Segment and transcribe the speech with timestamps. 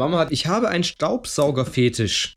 [0.00, 2.32] Mama hat, ich habe einen Staubsaugerfetisch.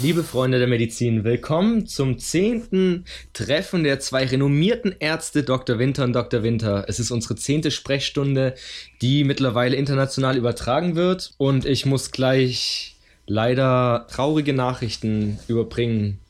[0.00, 5.80] Liebe Freunde der Medizin, willkommen zum zehnten Treffen der zwei renommierten Ärzte Dr.
[5.80, 6.44] Winter und Dr.
[6.44, 6.84] Winter.
[6.86, 8.54] Es ist unsere zehnte Sprechstunde,
[9.00, 12.94] die mittlerweile international übertragen wird und ich muss gleich
[13.26, 16.21] leider traurige Nachrichten überbringen.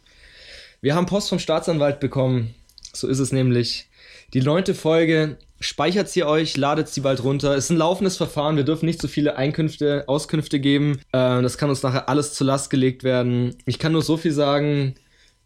[0.85, 2.57] Wir haben Post vom Staatsanwalt bekommen.
[2.93, 3.87] So ist es nämlich.
[4.35, 5.37] Die neunte Folge.
[5.61, 7.55] Speichert sie euch, ladet sie bald runter.
[7.55, 8.57] Es ist ein laufendes Verfahren.
[8.57, 10.99] Wir dürfen nicht so viele Einkünfte, Auskünfte geben.
[11.13, 13.55] Äh, das kann uns nachher alles zur Last gelegt werden.
[13.65, 14.97] Ich kann nur so viel sagen.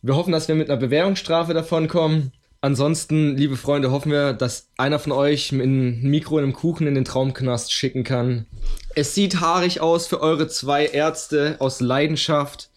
[0.01, 2.33] Wir hoffen, dass wir mit einer Bewährungsstrafe davon kommen.
[2.63, 6.87] Ansonsten, liebe Freunde, hoffen wir, dass einer von euch mit einem Mikro und einem Kuchen
[6.87, 8.47] in den Traumknast schicken kann.
[8.95, 12.71] Es sieht haarig aus für eure zwei Ärzte aus Leidenschaft,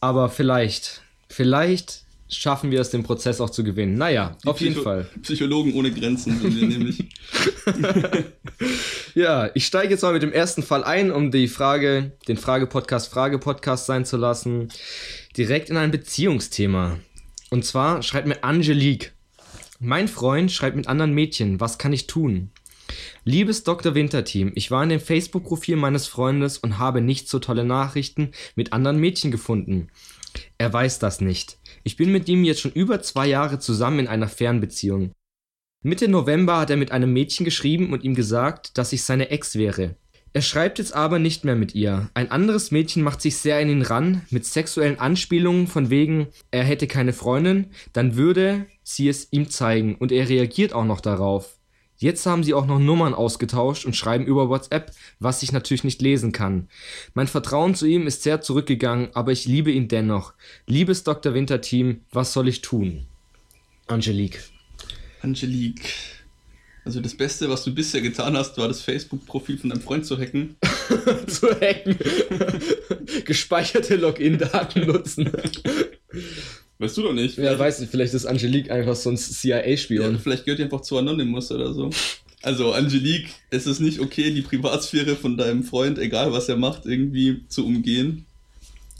[0.00, 1.01] aber vielleicht,
[1.32, 3.94] vielleicht schaffen wir es, den Prozess auch zu gewinnen.
[3.98, 5.06] Naja, Die auf jeden Psycho- Fall.
[5.22, 7.04] Psychologen ohne Grenzen sind wir nämlich.
[9.14, 13.12] Ja, ich steige jetzt mal mit dem ersten Fall ein, um die Frage, den Frage-Podcast
[13.12, 14.68] Frage-Podcast sein zu lassen,
[15.36, 16.98] direkt in ein Beziehungsthema.
[17.50, 19.12] Und zwar schreibt mir Angelique.
[19.80, 22.50] Mein Freund schreibt mit anderen Mädchen, was kann ich tun?
[23.24, 23.94] Liebes Dr.
[23.94, 28.72] Winterteam, ich war in dem Facebook-Profil meines Freundes und habe nicht so tolle Nachrichten mit
[28.72, 29.88] anderen Mädchen gefunden.
[30.58, 31.58] Er weiß das nicht.
[31.84, 35.12] Ich bin mit ihm jetzt schon über zwei Jahre zusammen in einer Fernbeziehung.
[35.84, 39.56] Mitte November hat er mit einem Mädchen geschrieben und ihm gesagt, dass ich seine Ex
[39.56, 39.96] wäre.
[40.34, 42.08] Er schreibt jetzt aber nicht mehr mit ihr.
[42.14, 46.64] Ein anderes Mädchen macht sich sehr in ihn ran, mit sexuellen Anspielungen von wegen, er
[46.64, 51.58] hätte keine Freundin, dann würde sie es ihm zeigen und er reagiert auch noch darauf.
[52.02, 56.02] Jetzt haben sie auch noch Nummern ausgetauscht und schreiben über WhatsApp, was ich natürlich nicht
[56.02, 56.68] lesen kann.
[57.14, 60.34] Mein Vertrauen zu ihm ist sehr zurückgegangen, aber ich liebe ihn dennoch.
[60.66, 61.32] Liebes Dr.
[61.32, 63.06] Winter Team, was soll ich tun?
[63.86, 64.40] Angelique.
[65.20, 65.88] Angelique.
[66.84, 70.18] Also das Beste, was du bisher getan hast, war das Facebook-Profil von deinem Freund zu
[70.18, 70.56] hacken.
[71.28, 71.96] zu hacken.
[73.24, 75.30] Gespeicherte Login-Daten nutzen.
[76.78, 77.38] Weißt du doch nicht.
[77.38, 80.18] Ja, weiß nicht, vielleicht ist Angelique einfach so ein Ja, CIA-Spion.
[80.18, 81.90] vielleicht gehört die einfach zu Anonymous oder so.
[82.42, 86.86] Also, Angelique, es ist nicht okay, die Privatsphäre von deinem Freund, egal was er macht,
[86.86, 88.26] irgendwie zu umgehen.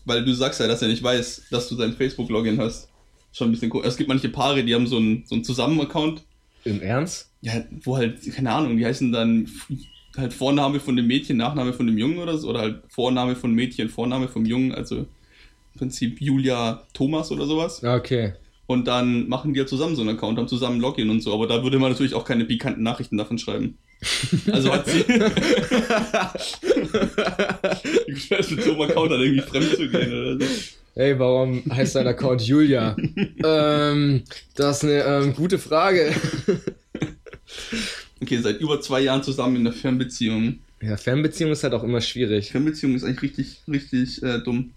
[0.05, 2.89] Weil du sagst ja, dass er nicht weiß, dass du sein Facebook-Login hast.
[3.33, 3.83] Schon ein bisschen cool.
[3.85, 6.23] Es gibt manche Paare, die haben so einen, so einen Zusammen-Account.
[6.65, 7.31] Im Ernst?
[7.41, 9.49] Ja, wo halt, keine Ahnung, die heißen dann
[10.17, 12.49] halt Vorname von dem Mädchen, Nachname von dem Jungen oder so.
[12.51, 14.73] Oder halt Vorname von Mädchen, Vorname vom Jungen.
[14.73, 15.07] Also
[15.77, 17.83] Prinzip Julia Thomas oder sowas.
[17.85, 18.35] Ah, Okay.
[18.67, 21.35] Und dann machen die ja zusammen so einen Account, haben zusammen Login und so.
[21.35, 23.77] Aber da würde man natürlich auch keine pikanten Nachrichten davon schreiben.
[24.51, 25.05] Also hat sie.
[28.07, 30.47] Die Geschwätz mit so einem Account dann irgendwie fremd zu gehen oder so.
[30.95, 32.97] Hey, warum heißt dein Account Julia?
[33.45, 34.23] ähm,
[34.55, 36.13] das ist eine ähm, gute Frage.
[38.21, 40.59] Okay, seit über zwei Jahren zusammen in der Fernbeziehung.
[40.83, 42.51] Ja, Fernbeziehung ist halt auch immer schwierig.
[42.51, 44.73] Fernbeziehung ist eigentlich richtig, richtig äh, dumm.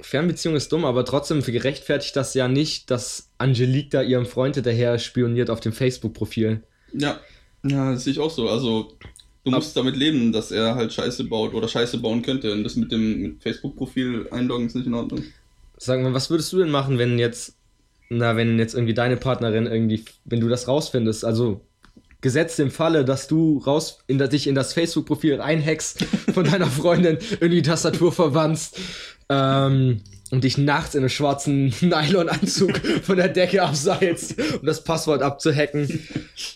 [0.00, 4.98] Fernbeziehung ist dumm, aber trotzdem gerechtfertigt das ja nicht, dass Angelique da ihrem Freund hinterher
[4.98, 6.62] spioniert auf dem Facebook-Profil.
[6.92, 7.20] Ja,
[7.64, 8.48] ja, das sehe ich auch so.
[8.48, 8.96] Also,
[9.44, 12.52] du musst damit leben, dass er halt Scheiße baut oder Scheiße bauen könnte.
[12.52, 15.24] Und das mit dem Facebook-Profil einloggen ist nicht in Ordnung.
[15.78, 17.56] Sag mal, was würdest du denn machen, wenn jetzt,
[18.08, 21.62] na, wenn jetzt irgendwie deine Partnerin irgendwie, wenn du das rausfindest, also
[22.20, 27.18] gesetzt im Falle, dass du raus in dich in das Facebook-Profil reinhackst von deiner Freundin,
[27.32, 28.78] irgendwie die Tastatur verwandst
[29.28, 30.00] ähm,
[30.32, 36.00] und dich nachts in einem schwarzen Nylon-Anzug von der Decke abseilst, um das Passwort abzuhacken.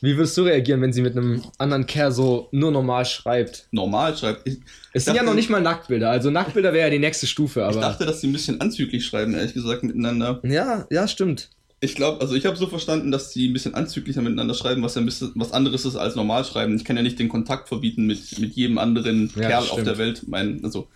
[0.01, 3.69] Wie würdest du reagieren, wenn sie mit einem anderen Kerl so nur normal schreibt?
[3.71, 4.47] Normal schreibt.
[4.49, 4.59] Ich,
[4.93, 7.61] Es sind ja dachte- noch nicht mal Nacktbilder, also Nacktbilder wäre ja die nächste Stufe,
[7.61, 7.81] ich aber.
[7.81, 10.41] dachte, dass sie ein bisschen anzüglich schreiben, ehrlich gesagt, miteinander.
[10.43, 11.51] ja, ja, stimmt.
[11.83, 14.97] Ich glaube, also ich habe so verstanden, dass die ein bisschen anzüglicher miteinander schreiben, was
[14.97, 16.77] ja ein bisschen was anderes ist als normal schreiben.
[16.77, 19.79] Ich kann ja nicht den Kontakt verbieten mit, mit jedem anderen Ja, Kerl das auf
[19.79, 19.87] stimmt.
[19.87, 20.23] der Welt.
[20.27, 20.89] Mein, also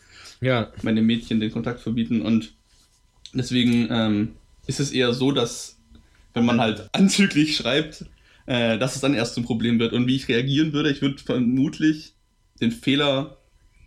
[0.44, 2.53] Ja, meine Mädchen den Kontakt verbieten und
[3.32, 4.28] deswegen ähm,
[4.66, 5.78] ist es eher so, dass
[6.35, 8.05] wenn man halt anzüglich schreibt,
[8.46, 9.93] äh, dass es dann erst zum Problem wird.
[9.93, 12.14] Und wie ich reagieren würde, ich würde vermutlich
[12.61, 13.38] den Fehler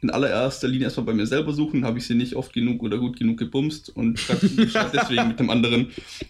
[0.02, 2.98] in allererster Linie erstmal bei mir selber suchen, habe ich sie nicht oft genug oder
[2.98, 5.88] gut genug gebumst und schreibe schreib deswegen mit dem anderen,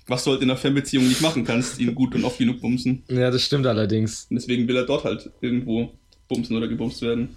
[0.07, 3.03] was du halt in einer Fernbeziehung nicht machen kannst, ihn gut und oft genug bumsen.
[3.09, 4.27] ja, das stimmt allerdings.
[4.29, 5.93] Und deswegen will er dort halt irgendwo
[6.29, 7.29] bumsen oder gebumst werden.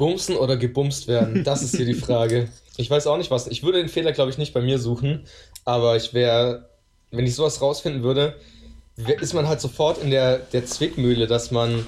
[0.00, 1.44] Bumsen oder gebumst werden?
[1.44, 2.48] Das ist hier die Frage.
[2.78, 3.46] Ich weiß auch nicht was.
[3.48, 5.26] Ich würde den Fehler, glaube ich, nicht bei mir suchen.
[5.66, 6.70] Aber ich wäre,
[7.10, 8.34] wenn ich sowas rausfinden würde,
[8.96, 11.86] wär, ist man halt sofort in der, der Zwickmühle, dass man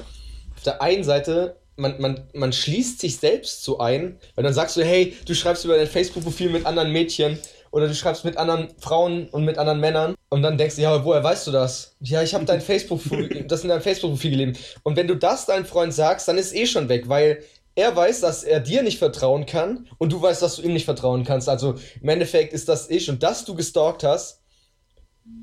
[0.55, 4.77] auf der einen Seite, man, man, man schließt sich selbst so ein, weil dann sagst
[4.77, 7.39] du, hey, du schreibst über dein Facebook-Profil mit anderen Mädchen
[7.71, 11.03] oder du schreibst mit anderen Frauen und mit anderen Männern und dann denkst du, ja,
[11.03, 11.97] woher weißt du das?
[12.01, 13.01] Ja, ich habe dein Facebook,
[13.49, 14.59] das in deinem Facebook-Profil gelesen.
[14.83, 17.43] Und wenn du das deinem Freund sagst, dann ist eh schon weg, weil
[17.75, 20.85] er weiß, dass er dir nicht vertrauen kann und du weißt, dass du ihm nicht
[20.85, 21.49] vertrauen kannst.
[21.49, 24.43] Also im Endeffekt ist das eh schon, dass du gestalkt hast,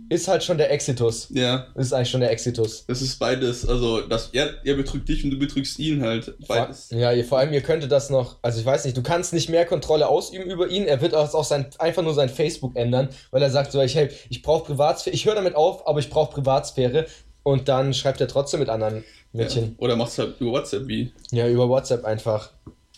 [0.10, 1.28] ist halt schon der Exitus.
[1.30, 1.68] Ja.
[1.76, 2.86] Ist eigentlich schon der Exitus.
[2.88, 3.68] Das ist beides.
[3.68, 6.36] Also, das, er, er betrügt dich und du betrügst ihn halt.
[6.48, 6.90] Beides.
[6.90, 9.50] Ja, ihr, vor allem, ihr könntet das noch, also ich weiß nicht, du kannst nicht
[9.50, 10.86] mehr Kontrolle ausüben über ihn.
[10.86, 13.96] Er wird auch, auch sein, einfach nur sein Facebook ändern, weil er sagt so, ich,
[13.96, 17.06] hey, ich brauche Privatsphäre, ich höre damit auf, aber ich brauche Privatsphäre.
[17.50, 19.04] Und dann schreibt er trotzdem mit anderen
[19.34, 19.64] Mädchen.
[19.64, 19.72] Ja.
[19.80, 21.12] Oder machst halt über WhatsApp wie.
[21.32, 22.52] Ja, über WhatsApp einfach.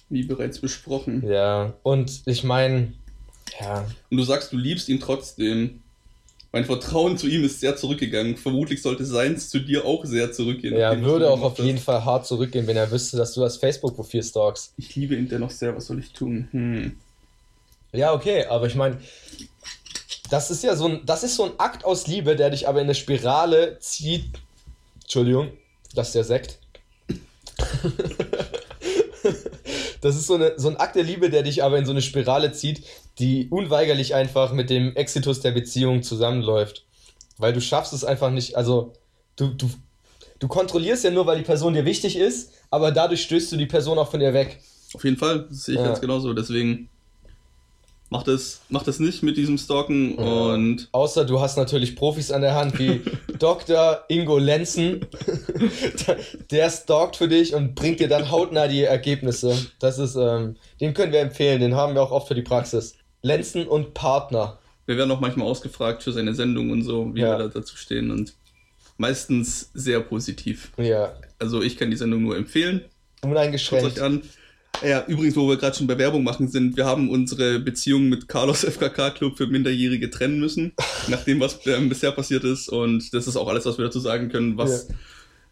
[0.10, 1.24] Wie bereits besprochen.
[1.26, 2.92] Ja, und ich meine,
[3.62, 3.86] ja.
[4.10, 5.80] Und du sagst, du liebst ihn trotzdem.
[6.52, 8.36] Mein Vertrauen zu ihm ist sehr zurückgegangen.
[8.36, 10.74] Vermutlich sollte seins zu dir auch sehr zurückgehen.
[10.74, 14.22] Er würde auch auf jeden Fall hart zurückgehen, wenn er wüsste, dass du das Facebook-Profil
[14.22, 14.74] stalkst.
[14.76, 16.50] Ich liebe ihn dennoch sehr, was soll ich tun?
[16.52, 16.98] Hm.
[17.94, 18.98] Ja, okay, aber ich meine,
[20.32, 22.80] das ist ja so ein, das ist so ein Akt aus Liebe, der dich aber
[22.80, 24.32] in eine Spirale zieht.
[25.02, 25.50] Entschuldigung,
[25.94, 26.58] das ist der Sekt.
[30.00, 32.02] das ist so, eine, so ein Akt der Liebe, der dich aber in so eine
[32.02, 32.86] Spirale zieht,
[33.20, 36.86] die unweigerlich einfach mit dem Exitus der Beziehung zusammenläuft.
[37.38, 38.94] Weil du schaffst es einfach nicht, also
[39.36, 39.70] du, du,
[40.40, 43.66] du kontrollierst ja nur, weil die Person dir wichtig ist, aber dadurch stößt du die
[43.66, 44.62] Person auch von dir weg.
[44.94, 45.88] Auf jeden Fall, das sehe ich ja.
[45.88, 46.34] ganz genauso.
[46.34, 46.88] Deswegen
[48.12, 50.90] mach das, mach das nicht mit diesem Stalken und.
[50.92, 53.02] Außer du hast natürlich Profis an der Hand wie
[53.40, 54.04] Dr.
[54.10, 55.08] Ingo Lenzen.
[56.52, 59.58] der stalkt für dich und bringt dir dann hautnah die Ergebnisse.
[59.80, 62.96] Das ist, ähm, den können wir empfehlen, den haben wir auch oft für die Praxis.
[63.24, 64.60] Lenzen und Partner.
[64.86, 67.38] Wir werden auch manchmal ausgefragt für seine Sendung und so, wie ja.
[67.38, 68.34] wir da dazu stehen und
[68.98, 70.72] meistens sehr positiv.
[70.78, 71.14] Ja.
[71.40, 72.84] Also ich kann die Sendung nur empfehlen.
[73.24, 73.86] Uneingeschränkt.
[73.86, 74.22] Schaut euch an.
[74.84, 78.28] Ja, übrigens, wo wir gerade schon bei Werbung machen sind, wir haben unsere Beziehung mit
[78.28, 80.74] Carlos FKK Club für Minderjährige trennen müssen,
[81.08, 82.70] nachdem was ähm, bisher passiert ist.
[82.70, 84.88] Und das ist auch alles, was wir dazu sagen können, was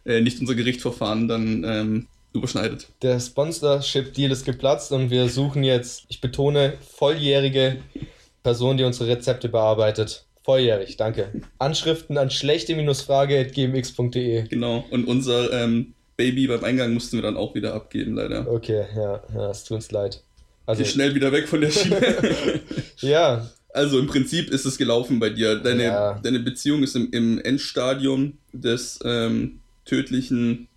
[0.06, 0.13] ja.
[0.13, 2.88] äh, nicht unser Gerichtsverfahren dann ähm, überschneidet.
[3.01, 7.77] Der Sponsorship-Deal ist geplatzt und wir suchen jetzt, ich betone, volljährige
[8.44, 10.25] Person, die unsere Rezepte bearbeitet.
[10.44, 11.31] Volljährig, danke.
[11.60, 14.48] Anschriften an schlechte-frage.gmx.de.
[14.48, 18.45] Genau, und unser ähm, Baby beim Eingang mussten wir dann auch wieder abgeben, leider.
[18.45, 20.21] Okay, ja, ja es tut uns leid.
[20.66, 22.60] Also Geh schnell wieder weg von der Schiene.
[22.98, 23.50] ja.
[23.74, 25.56] Also im Prinzip ist es gelaufen bei dir.
[25.56, 26.19] Deine, ja.
[26.21, 30.68] deine Beziehung ist im, im Endstadium des ähm, tödlichen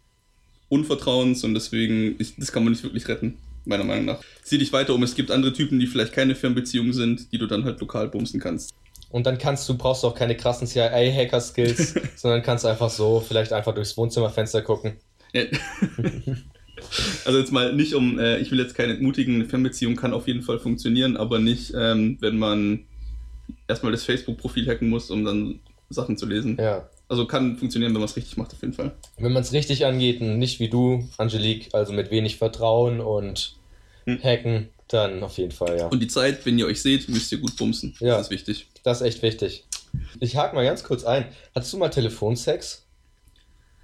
[0.68, 4.20] Unvertrauens und deswegen, ist, das kann man nicht wirklich retten, meiner Meinung nach.
[4.44, 7.48] Sieh dich weiter um, es gibt andere Typen, die vielleicht keine Fernbeziehungen sind, die du
[7.48, 8.72] dann halt lokal bumsen kannst.
[9.10, 13.52] Und dann kannst du, brauchst du auch keine krassen CIA-Hacker-Skills, sondern kannst einfach so vielleicht
[13.52, 14.92] einfach durchs Wohnzimmerfenster gucken.
[17.24, 20.26] also jetzt mal nicht um, äh, ich will jetzt keine entmutigen, eine Fernbeziehung kann auf
[20.28, 22.86] jeden Fall funktionieren, aber nicht, ähm, wenn man
[23.68, 26.56] erstmal das Facebook-Profil hacken muss, um dann Sachen zu lesen.
[26.60, 26.88] Ja.
[27.08, 28.92] Also kann funktionieren, wenn man es richtig macht, auf jeden Fall.
[29.18, 33.56] Wenn man es richtig angeht und nicht wie du, Angelique, also mit wenig Vertrauen und
[34.06, 34.22] hm.
[34.22, 35.86] Hacken, dann auf jeden Fall, ja.
[35.86, 37.94] Und die Zeit, wenn ihr euch seht, müsst ihr gut bumsen.
[38.00, 38.16] Ja.
[38.16, 38.66] Das ist wichtig.
[38.82, 39.64] Das ist echt wichtig.
[40.20, 41.26] Ich hake mal ganz kurz ein.
[41.54, 42.86] Hattest du mal Telefonsex?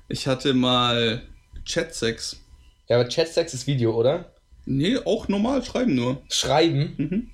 [0.09, 1.23] Ich hatte mal
[1.69, 2.41] Chatsex.
[2.89, 4.33] Ja, aber Chatsex ist Video, oder?
[4.65, 6.23] Nee, auch normal schreiben nur.
[6.31, 6.95] Schreiben?
[6.97, 7.31] Mhm.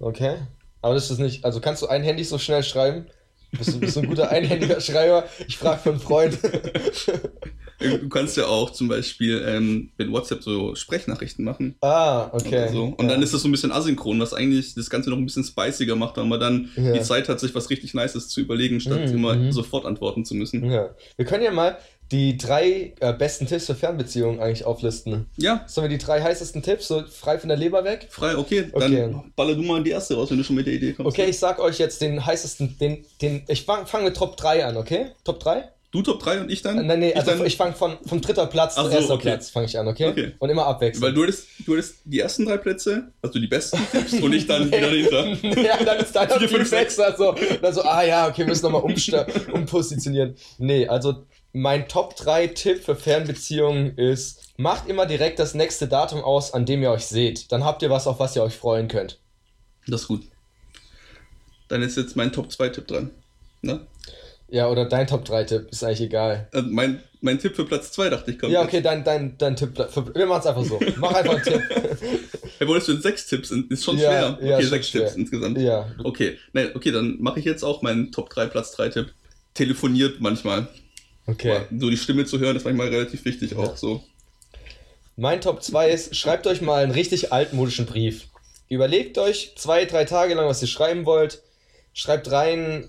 [0.00, 0.36] Okay.
[0.80, 1.44] Aber das ist nicht.
[1.44, 3.06] Also kannst du ein Handy so schnell schreiben?
[3.52, 5.28] Bist du, bist du ein guter einhändiger Schreiber?
[5.46, 6.38] Ich frage für einen Freund.
[7.82, 11.74] Du kannst ja auch zum Beispiel ähm, mit WhatsApp so Sprechnachrichten machen.
[11.80, 12.68] Ah, okay.
[12.70, 12.94] So.
[12.96, 13.10] Und ja.
[13.10, 15.96] dann ist das so ein bisschen asynchron, was eigentlich das Ganze noch ein bisschen spiciger
[15.96, 16.92] macht, weil man dann ja.
[16.92, 19.14] die Zeit hat, sich was richtig Nices zu überlegen, statt mhm.
[19.14, 19.52] immer mhm.
[19.52, 20.70] sofort antworten zu müssen.
[20.70, 20.94] Ja.
[21.16, 21.76] Wir können ja mal
[22.12, 25.26] die drei äh, besten Tipps für Fernbeziehungen eigentlich auflisten.
[25.36, 25.64] Ja.
[25.66, 28.06] Sollen wir die drei heißesten Tipps, so frei von der Leber weg?
[28.10, 28.70] Frei, okay.
[28.72, 29.14] Dann okay.
[29.34, 31.10] baller du mal die erste raus, wenn du schon mit der Idee kommst.
[31.10, 34.66] Okay, ich sag euch jetzt den heißesten, den, den, ich fange fang mit Top 3
[34.66, 35.06] an, okay?
[35.24, 35.64] Top 3?
[35.90, 36.86] Du Top 3 und ich dann?
[36.86, 37.46] Nein, nee, ich also dann...
[37.46, 39.28] ich fange von, vom dritter Platz zu so, erster okay.
[39.28, 40.08] Platz fange ich an, okay?
[40.08, 40.32] okay?
[40.38, 41.04] Und immer abwechselnd.
[41.04, 44.46] Weil du hattest, du hattest die ersten drei Plätze, also die besten Tipps und ich
[44.46, 45.26] dann wieder dahinter.
[45.62, 48.82] ja, dann ist deiner Team Sechster so, dann so, ah ja, okay, wir müssen nochmal
[49.52, 50.34] umpositionieren.
[50.58, 56.22] Nee, also mein Top 3 Tipp für Fernbeziehungen ist, macht immer direkt das nächste Datum
[56.22, 57.52] aus, an dem ihr euch seht.
[57.52, 59.18] Dann habt ihr was, auf was ihr euch freuen könnt.
[59.86, 60.22] Das ist gut.
[61.68, 63.10] Dann ist jetzt mein Top 2 Tipp dran.
[63.60, 63.86] Ne?
[64.48, 66.48] Ja, oder dein Top 3 Tipp, ist eigentlich egal.
[66.52, 68.52] Also mein, mein Tipp für Platz 2 dachte ich kommt.
[68.52, 69.76] Ja, okay, dein, dein, dein Tipp.
[69.90, 70.78] Für, wir machen es einfach so.
[70.96, 71.62] Mach einfach einen Tipp.
[72.60, 73.50] Ja, wolltest du denn sechs Tipps?
[73.50, 74.38] Ist schon ja, schwer.
[74.40, 75.06] Ja, okay, sechs schwer.
[75.06, 75.58] Tipps insgesamt.
[75.58, 75.90] Ja.
[76.04, 79.12] Okay, Nein, okay, dann mache ich jetzt auch meinen Top 3 Platz 3 Tipp.
[79.52, 80.68] Telefoniert manchmal.
[81.26, 81.60] Okay.
[81.78, 84.02] So die Stimme zu hören ist manchmal relativ wichtig auch so.
[85.16, 88.26] Mein Top 2 ist, schreibt euch mal einen richtig altmodischen Brief
[88.68, 91.42] Überlegt euch zwei, drei Tage lang, was ihr schreiben wollt.
[91.92, 92.88] Schreibt rein,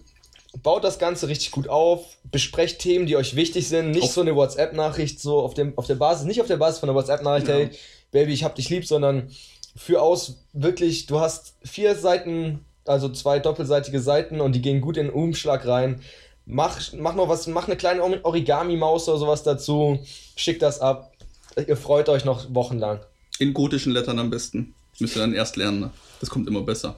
[0.61, 3.91] baut das Ganze richtig gut auf, besprecht Themen, die euch wichtig sind.
[3.91, 6.79] Nicht Auf- so eine WhatsApp-Nachricht, so auf, dem, auf der Basis, nicht auf der Basis
[6.79, 7.55] von der WhatsApp-Nachricht, Ja.
[7.55, 7.69] hey,
[8.11, 9.29] Baby, ich hab dich lieb, sondern
[9.75, 14.95] für aus wirklich, du hast vier Seiten, also zwei doppelseitige Seiten und die gehen gut
[14.95, 16.01] in den Umschlag rein.
[16.45, 19.99] Mach, mach noch was, mach eine kleine Origami-Maus oder sowas dazu,
[20.35, 21.13] schickt das ab.
[21.55, 22.99] Ihr freut euch noch wochenlang.
[23.39, 24.75] In gotischen Lettern am besten.
[24.99, 25.79] Müsst ihr dann erst lernen.
[25.79, 25.91] Ne?
[26.19, 26.95] Das kommt immer besser.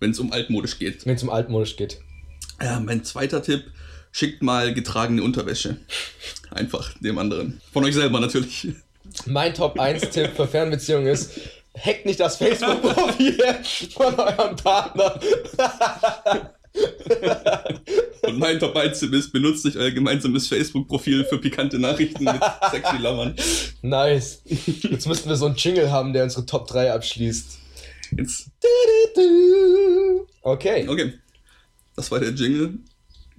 [0.00, 1.06] Wenn es um altmodisch geht.
[1.06, 2.00] Wenn es um altmodisch geht.
[2.60, 3.64] Ja, mein zweiter Tipp,
[4.12, 5.76] schickt mal getragene Unterwäsche.
[6.50, 7.60] Einfach dem anderen.
[7.72, 8.68] Von euch selber natürlich.
[9.26, 11.32] Mein Top 1-Tipp für Fernbeziehungen ist,
[11.78, 13.38] hackt nicht das Facebook-Profil
[13.92, 15.20] von eurem Partner.
[18.22, 22.40] Und mein Top 1 Tipp ist, benutzt nicht euer gemeinsames Facebook-Profil für pikante Nachrichten mit
[22.70, 23.34] sexy Lammern.
[23.82, 24.42] Nice.
[24.44, 27.58] Jetzt müssten wir so einen Jingle haben, der unsere Top 3 abschließt.
[28.18, 28.50] Jetzt,
[30.42, 30.86] Okay.
[30.88, 31.12] okay.
[31.96, 32.74] Das war der Jingle.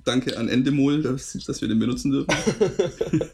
[0.04, 2.34] Danke an Endemol, dass, dass wir den benutzen dürfen.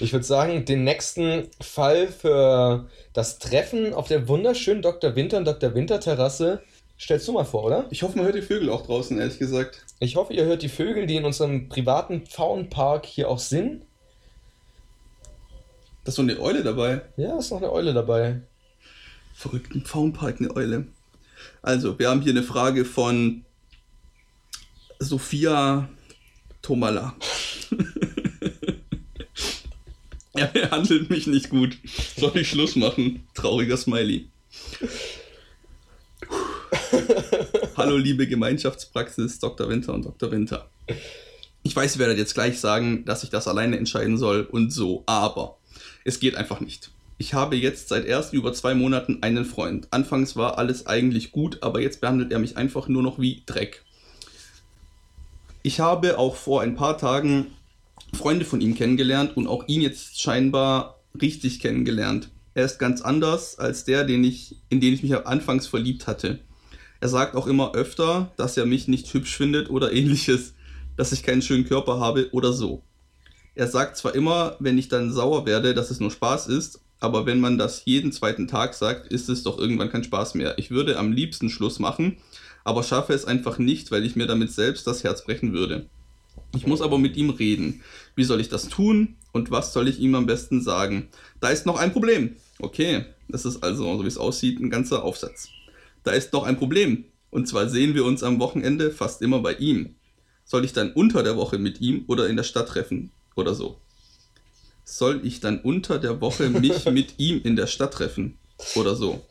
[0.00, 5.14] Ich würde sagen, den nächsten Fall für das Treffen auf der wunderschönen Dr.
[5.16, 5.74] Winter und Dr.
[5.74, 6.62] Winter Terrasse
[7.04, 7.86] stellst du mal vor, oder?
[7.90, 9.84] Ich hoffe, man hört die Vögel auch draußen, ehrlich gesagt.
[10.00, 13.82] Ich hoffe, ihr hört die Vögel, die in unserem privaten Pfauenpark hier auch sind.
[16.04, 17.02] Da ist so eine Eule dabei.
[17.16, 18.40] Ja, ist noch eine Eule dabei.
[19.34, 20.86] Verrückten Pfauenpark, eine Eule.
[21.60, 23.44] Also, wir haben hier eine Frage von
[24.98, 25.88] Sophia
[26.62, 27.14] Tomala.
[30.34, 31.76] er behandelt mich nicht gut.
[32.16, 33.26] Soll ich Schluss machen?
[33.34, 34.28] Trauriger Smiley.
[37.76, 39.68] Hallo, liebe Gemeinschaftspraxis, Dr.
[39.68, 40.30] Winter und Dr.
[40.30, 40.68] Winter.
[41.62, 45.02] Ich weiß, ihr werdet jetzt gleich sagen, dass ich das alleine entscheiden soll und so,
[45.06, 45.58] aber
[46.04, 46.90] es geht einfach nicht.
[47.16, 49.88] Ich habe jetzt seit erst über zwei Monaten einen Freund.
[49.90, 53.84] Anfangs war alles eigentlich gut, aber jetzt behandelt er mich einfach nur noch wie Dreck.
[55.62, 57.46] Ich habe auch vor ein paar Tagen
[58.12, 62.28] Freunde von ihm kennengelernt und auch ihn jetzt scheinbar richtig kennengelernt.
[62.54, 66.40] Er ist ganz anders als der, den ich, in den ich mich anfangs verliebt hatte.
[67.04, 70.54] Er sagt auch immer öfter, dass er mich nicht hübsch findet oder ähnliches,
[70.96, 72.82] dass ich keinen schönen Körper habe oder so.
[73.54, 77.26] Er sagt zwar immer, wenn ich dann sauer werde, dass es nur Spaß ist, aber
[77.26, 80.56] wenn man das jeden zweiten Tag sagt, ist es doch irgendwann kein Spaß mehr.
[80.56, 82.16] Ich würde am liebsten Schluss machen,
[82.64, 85.84] aber schaffe es einfach nicht, weil ich mir damit selbst das Herz brechen würde.
[86.56, 87.82] Ich muss aber mit ihm reden.
[88.16, 91.08] Wie soll ich das tun und was soll ich ihm am besten sagen?
[91.38, 92.36] Da ist noch ein Problem.
[92.60, 95.50] Okay, das ist also, so wie es aussieht, ein ganzer Aufsatz.
[96.04, 97.04] Da ist noch ein Problem.
[97.30, 99.96] Und zwar sehen wir uns am Wochenende fast immer bei ihm.
[100.44, 103.80] Soll ich dann unter der Woche mit ihm oder in der Stadt treffen oder so?
[104.84, 108.38] Soll ich dann unter der Woche mich mit ihm in der Stadt treffen
[108.76, 109.26] oder so?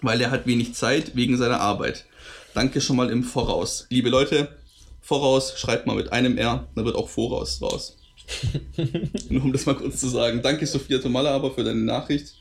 [0.00, 2.06] Weil er hat wenig Zeit wegen seiner Arbeit.
[2.54, 3.86] Danke schon mal im Voraus.
[3.90, 4.48] Liebe Leute,
[5.02, 7.98] Voraus schreibt mal mit einem R, dann wird auch Voraus raus.
[9.28, 10.40] Nur um das mal kurz zu sagen.
[10.42, 12.34] Danke Sophia Tomalla aber für deine Nachricht.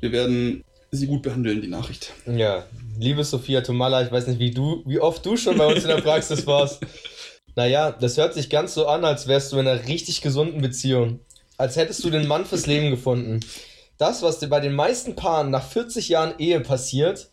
[0.00, 2.12] Wir werden sie gut behandeln, die Nachricht.
[2.26, 2.66] Ja,
[2.98, 5.88] liebe Sophia Tomalla, ich weiß nicht, wie du, wie oft du schon bei uns in
[5.88, 6.84] der Praxis warst.
[7.56, 11.20] Naja, das hört sich ganz so an, als wärst du in einer richtig gesunden Beziehung.
[11.56, 13.40] Als hättest du den Mann fürs Leben gefunden.
[13.96, 17.30] Das, was dir bei den meisten Paaren nach 40 Jahren Ehe passiert,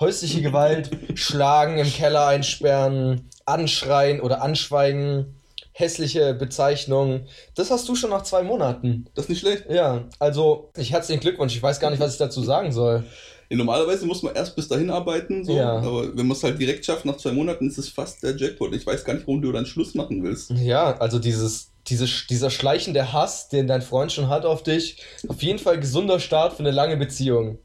[0.00, 5.35] häusliche Gewalt, Schlagen im Keller einsperren, anschreien oder anschweigen,
[5.78, 9.04] hässliche Bezeichnungen, das hast du schon nach zwei Monaten.
[9.14, 9.64] Das ist nicht schlecht.
[9.68, 11.54] Ja, also ich herzlichen Glückwunsch.
[11.54, 13.04] Ich weiß gar nicht, was ich dazu sagen soll.
[13.50, 15.76] Ja, normalerweise muss man erst bis dahin arbeiten, so, Ja.
[15.76, 18.74] aber wenn man es halt direkt schafft, nach zwei Monaten ist es fast der Jackpot.
[18.74, 20.50] Ich weiß gar nicht, warum du dann Schluss machen willst.
[20.50, 25.42] Ja, also dieses, diese, dieser schleichende Hass, den dein Freund schon hat auf dich, auf
[25.42, 27.58] jeden Fall gesunder Start für eine lange Beziehung.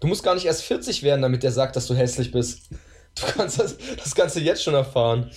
[0.00, 2.68] Du musst gar nicht erst 40 werden, damit er sagt, dass du hässlich bist.
[3.18, 5.30] Du kannst das, das Ganze jetzt schon erfahren.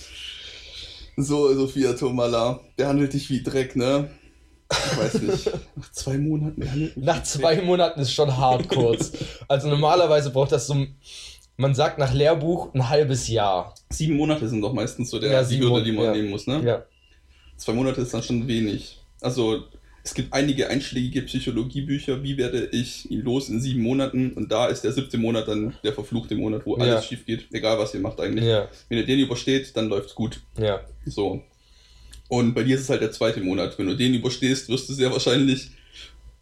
[1.16, 4.10] So, Sophia Tomala, behandelt dich wie Dreck, ne?
[4.70, 5.46] Ich weiß nicht.
[5.76, 9.12] Nach zwei Monaten behandelt mich Nach wie zwei Monaten ist schon hart kurz.
[9.48, 10.86] Also normalerweise braucht das so,
[11.56, 13.74] man sagt nach Lehrbuch ein halbes Jahr.
[13.90, 16.12] Sieben Monate sind doch meistens so der Ja, die sieben Hürde, die man ja.
[16.12, 16.62] nehmen muss, ne?
[16.64, 16.82] Ja.
[17.56, 18.98] Zwei Monate ist dann schon wenig.
[19.20, 19.64] Also,
[20.04, 24.66] es gibt einige einschlägige Psychologiebücher, wie werde ich ihn los in sieben Monaten und da
[24.66, 27.02] ist der siebte Monat dann der verfluchte Monat, wo alles Ja.
[27.02, 28.44] schief geht, egal was ihr macht eigentlich.
[28.44, 30.40] Ja, Wenn ihr den übersteht, dann läuft's gut.
[30.58, 30.80] ja.
[31.06, 31.42] So.
[32.28, 33.78] Und bei dir ist es halt der zweite Monat.
[33.78, 35.68] Wenn du den überstehst, wirst du sehr wahrscheinlich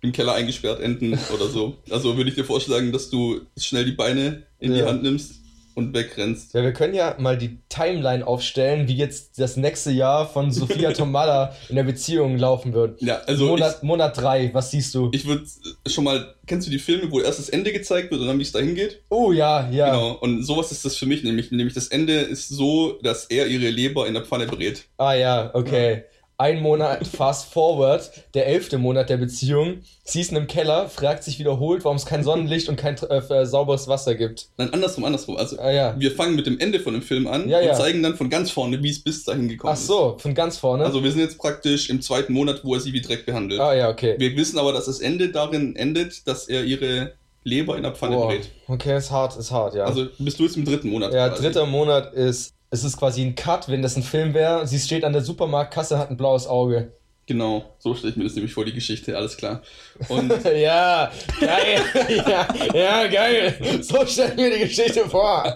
[0.03, 1.77] im Keller eingesperrt enden oder so.
[1.91, 4.87] Also würde ich dir vorschlagen, dass du schnell die Beine in die Ja.
[4.87, 5.40] Hand nimmst
[5.75, 6.55] und wegrennst.
[6.55, 10.93] Ja, wir können ja mal die Timeline aufstellen, wie jetzt das nächste Jahr von Sophia
[10.95, 13.01] Tomalla in der Beziehung laufen wird.
[13.03, 15.11] Ja, also Monat, ich, Monat drei, was siehst du?
[15.13, 15.45] ich würde
[15.87, 18.43] schon mal, kennst du die Filme, wo erst das Ende gezeigt wird und dann wie
[18.43, 19.03] es dahin geht?
[19.09, 19.91] oh ja, ja.
[19.91, 21.51] Genau, und sowas ist das für mich nämlich.
[21.51, 24.85] Nämlich das Ende ist so, dass er ihre Leber in der Pfanne brät.
[24.99, 26.05] Ah ja, okay.
[26.41, 29.81] Ein Monat fast forward, der elfte Monat der Beziehung.
[30.05, 33.45] Sie ist in einem Keller, fragt sich wiederholt, warum es kein Sonnenlicht und kein äh,
[33.45, 34.49] sauberes Wasser gibt.
[34.57, 35.37] Nein, andersrum, andersrum.
[35.37, 35.95] Also Ah ja.
[35.99, 37.75] wir fangen mit dem Ende von dem Film an Ja, und ja.
[37.75, 40.85] zeigen dann von ganz vorne, wie es bis dahin gekommen Ach so, von ganz vorne.
[40.85, 40.89] ist.
[40.89, 43.61] Also wir sind jetzt praktisch im zweiten Monat, wo er sie wie Dreck behandelt.
[43.61, 44.15] ah ja, okay.
[44.19, 47.13] Wir wissen aber, dass das Ende darin endet, dass er ihre
[47.45, 48.29] Leber in der Pfanne Boah.
[48.29, 48.49] brät.
[48.67, 49.85] Okay, ist hart, ist hart, ja.
[49.85, 51.13] Also bist du jetzt im dritten Monat.
[51.13, 51.43] ja, quasi.
[51.43, 54.67] dritter Monat ist, es ist quasi ein Cut, wenn das ein Film wäre.
[54.67, 56.93] Sie steht an der Supermarktkasse, hat ein blaues Auge.
[57.27, 59.63] Genau, so stelle ich mir das nämlich vor, die Geschichte, alles klar.
[60.09, 61.11] Und ja,
[61.41, 61.81] geil.
[62.27, 63.81] ja, ja, geil.
[63.83, 65.55] So stell ich mir die Geschichte vor.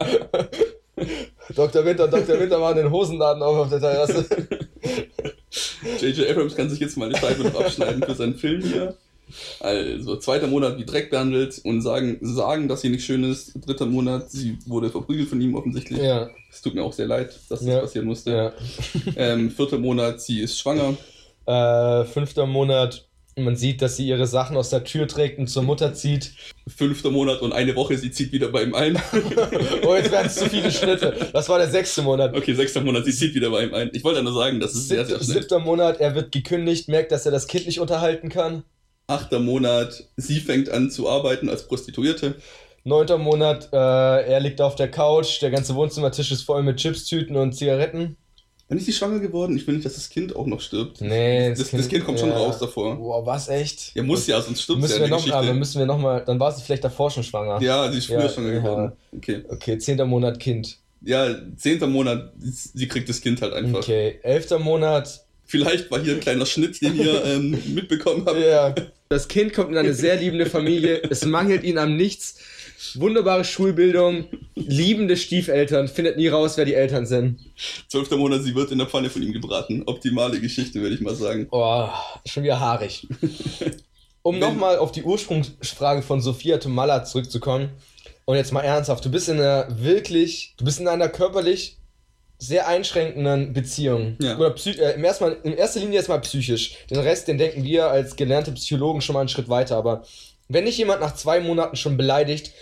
[1.55, 1.85] Dr.
[1.85, 2.39] Winter und Dr.
[2.39, 4.25] Winter machen den Hosenladen auf auf der Terrasse.
[6.01, 6.31] J.J.
[6.31, 8.97] Abrams kann sich jetzt mal die Scheibe noch abschneiden für seinen Film hier.
[9.59, 13.53] Also, zweiter Monat wie Dreck behandelt und sagen, sagen, dass sie nicht schön ist.
[13.67, 16.01] Dritter Monat, sie wurde verprügelt von ihm offensichtlich.
[16.01, 17.81] Ja, Es tut mir auch sehr leid, dass das Ja.
[17.81, 18.31] passieren musste.
[18.31, 18.53] ja.
[19.17, 20.97] Ähm, vierter Monat, sie ist schwanger.
[21.47, 23.07] Äh, fünfter Monat,
[23.37, 26.31] man sieht, dass sie ihre Sachen aus der Tür trägt und zur Mutter zieht.
[26.69, 28.97] Fünfter Monat und eine Woche, sie zieht wieder bei ihm ein.
[29.87, 31.29] Oh, jetzt werden es zu viele Schnitte.
[31.33, 32.35] Das war der sechste Monat.
[32.37, 33.91] Okay, sechster Monat, sie zieht wieder bei ihm ein.
[33.93, 35.43] Ich wollte nur sagen, das ist sehr, sehr Siebter, schnell.
[35.43, 38.63] siebter Monat, er wird gekündigt, merkt, dass er das Kind nicht unterhalten kann.
[39.09, 42.37] Achter Monat, sie fängt an zu arbeiten als Prostituierte.
[42.85, 47.35] Neunter Monat, äh, er liegt auf der Couch, der ganze Wohnzimmertisch ist voll mit Chipstüten
[47.37, 48.17] und Zigaretten.
[48.69, 49.57] Wann ist sie schwanger geworden?
[49.57, 51.01] Ich will nicht, dass das Kind auch noch stirbt.
[51.01, 52.37] Nee, Das, das kind kommt schon ja.
[52.37, 52.97] raus davor.
[52.97, 53.95] Boah, was echt?
[53.95, 55.37] Ja, muss ja, sonst stirbt müssen ja wir noch, Geschichte.
[55.37, 57.61] aber müssen wir noch mal, dann war sie vielleicht davor schon schwanger.
[57.61, 58.61] Ja, sie ist früher Ja, schwanger ja.
[58.61, 58.93] geworden.
[59.17, 59.43] Okay.
[59.49, 60.79] Okay, zehnter Monat Kind.
[61.03, 63.81] Ja, zehnter Monat, sie kriegt das Kind halt einfach.
[63.81, 65.25] Okay, elfter Monat.
[65.45, 68.41] Vielleicht war hier ein kleiner Schnitt, den ihr ähm, mitbekommen habt.
[68.41, 68.75] Ja.
[69.11, 71.03] Das Kind kommt in eine sehr liebende Familie.
[71.11, 72.39] Es mangelt ihnen an nichts.
[72.95, 77.41] Wunderbare Schulbildung, liebende Stiefeltern, findet nie raus, wer die Eltern sind.
[77.89, 79.83] Zwölfter Monat, sie wird in der Pfanne von ihm gebraten.
[79.87, 81.49] Optimale Geschichte, würde ich mal sagen.
[81.51, 81.89] Oh,
[82.27, 83.07] schon wieder haarig.
[84.27, 87.69] Um nochmal auf die Ursprungsfrage von Sophia Tomalla zurückzukommen.
[88.25, 91.77] Und jetzt mal ernsthaft, du bist in einer wirklich, du bist in einer körperlich
[92.39, 94.17] sehr einschränkenden Beziehung.
[94.21, 94.39] Ja.
[94.39, 96.75] Oder äh, im, erstmal, in erster Linie erstmal psychisch.
[96.91, 99.77] Den Rest, den denken wir als gelernte Psychologen schon mal einen Schritt weiter.
[99.77, 100.05] Aber
[100.49, 102.53] wenn dich jemand nach zwei Monaten schon beleidigt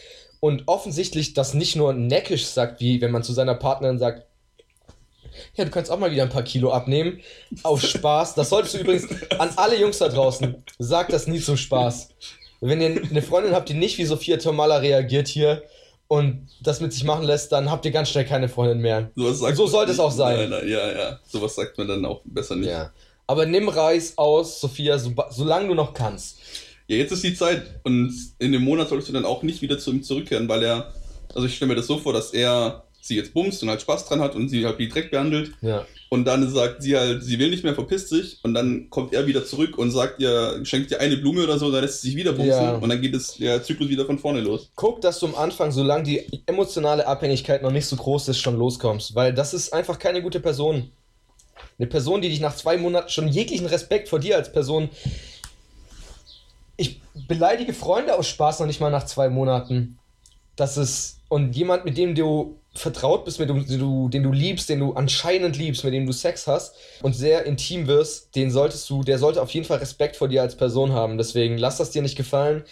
[0.42, 4.26] und offensichtlich das nicht nur neckisch sagt, wie wenn man zu seiner Partnerin sagt,
[5.54, 7.20] ja, du kannst auch mal wieder ein paar Kilo abnehmen.
[7.62, 8.34] Aus Spaß.
[8.34, 9.06] Das solltest du übrigens
[9.38, 10.56] an alle Jungs da draußen.
[10.80, 12.08] Sag das nie zum Spaß.
[12.60, 15.62] Wenn ihr eine Freundin habt, die nicht wie Sophia Tomala reagiert hier
[16.08, 19.12] und das mit sich machen lässt, dann habt ihr ganz schnell keine Freundin mehr.
[19.14, 20.50] So man sollte es auch sein.
[20.50, 21.20] Nein, nein, ja, ja.
[21.24, 22.68] Sowas sagt man dann auch besser nicht.
[22.68, 22.90] Ja.
[23.28, 26.38] Aber nimm Reis aus, Sophia, so, solange du noch kannst.
[26.88, 29.78] Ja, jetzt ist die Zeit und in dem Monat solltest du dann auch nicht wieder
[29.78, 30.92] zu ihm zurückkehren, weil er,
[31.34, 34.06] also ich stelle mir das so vor, dass er sie jetzt bumst und halt Spaß
[34.06, 35.84] dran hat und sie halt wie Dreck behandelt Ja.
[36.08, 39.26] und dann sagt sie halt, sie will nicht mehr, verpisst sich und dann kommt er
[39.26, 42.16] wieder zurück und sagt ihr, schenkt ihr eine Blume oder so, dann lässt sie sich
[42.16, 42.74] wieder bumsen Ja.
[42.76, 44.70] und dann geht es der Zyklus wieder von vorne los.
[44.76, 48.56] Guck, dass du am Anfang, solange die emotionale Abhängigkeit noch nicht so groß ist, schon
[48.56, 49.16] loskommst.
[49.16, 50.90] Weil das ist einfach keine gute Person.
[51.78, 54.90] Eine Person, die dich nach zwei Monaten schon jeglichen Respekt vor dir als Person.
[56.76, 59.98] Ich beleidige Freunde aus Spaß noch nicht mal nach zwei Monaten.
[60.56, 61.18] Das ist.
[61.28, 64.92] Und jemand, mit dem du vertraut bist, mit dem du, den du liebst, den du
[64.92, 69.18] anscheinend liebst, mit dem du Sex hast und sehr intim wirst, den solltest du, der
[69.18, 71.18] sollte auf jeden Fall Respekt vor dir als Person haben.
[71.18, 72.64] Deswegen lass das dir nicht gefallen.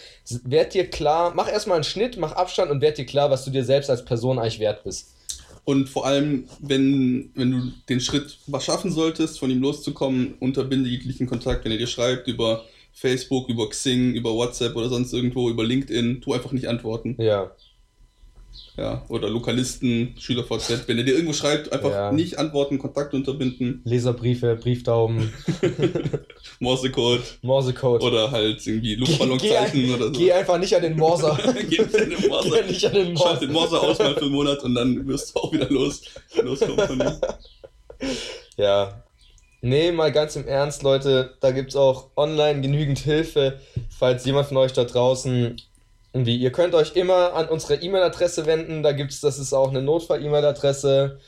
[0.43, 3.51] Werd dir klar, mach erstmal einen Schnitt, mach Abstand und werd dir klar, was du
[3.51, 5.13] dir selbst als Person eigentlich wert bist.
[5.63, 10.89] Und vor allem, wenn, wenn du den Schritt was schaffen solltest, von ihm loszukommen, unterbinde
[10.89, 15.49] jeglichen Kontakt, wenn er dir schreibt über Facebook, über Xing, über WhatsApp oder sonst irgendwo,
[15.49, 17.15] über LinkedIn, tu einfach nicht antworten.
[17.19, 17.51] Ja.
[18.77, 22.11] Ja, oder Lokalisten, SchülerVZ, wenn er dir irgendwo schreibt, einfach Ja.
[22.11, 25.31] nicht antworten, Kontakt unterbinden, Leserbriefe, Brieftauben,
[26.59, 28.01] Morsecode Morsecode.
[28.03, 30.11] oder halt irgendwie Luftballonzeichen oder so.
[30.11, 31.37] geh einfach nicht an den Morser.
[31.69, 32.61] Geh nicht an den Morser.
[32.61, 33.39] Geh nicht an den Schalt Morser.
[33.39, 36.01] den Morser aus mal für einen Monat und dann wirst du auch wieder los.
[36.41, 37.11] Loskommen von ihm.
[38.57, 39.03] Ja.
[39.61, 44.57] Nee, mal ganz im Ernst, Leute, da gibt's auch online genügend Hilfe, falls jemand von
[44.57, 45.55] euch da draußen
[46.13, 49.81] irgendwie, ihr könnt euch immer an unsere E-Mail-Adresse wenden, da gibt's, das ist auch eine
[49.81, 51.19] Notfall-E-Mail-Adresse,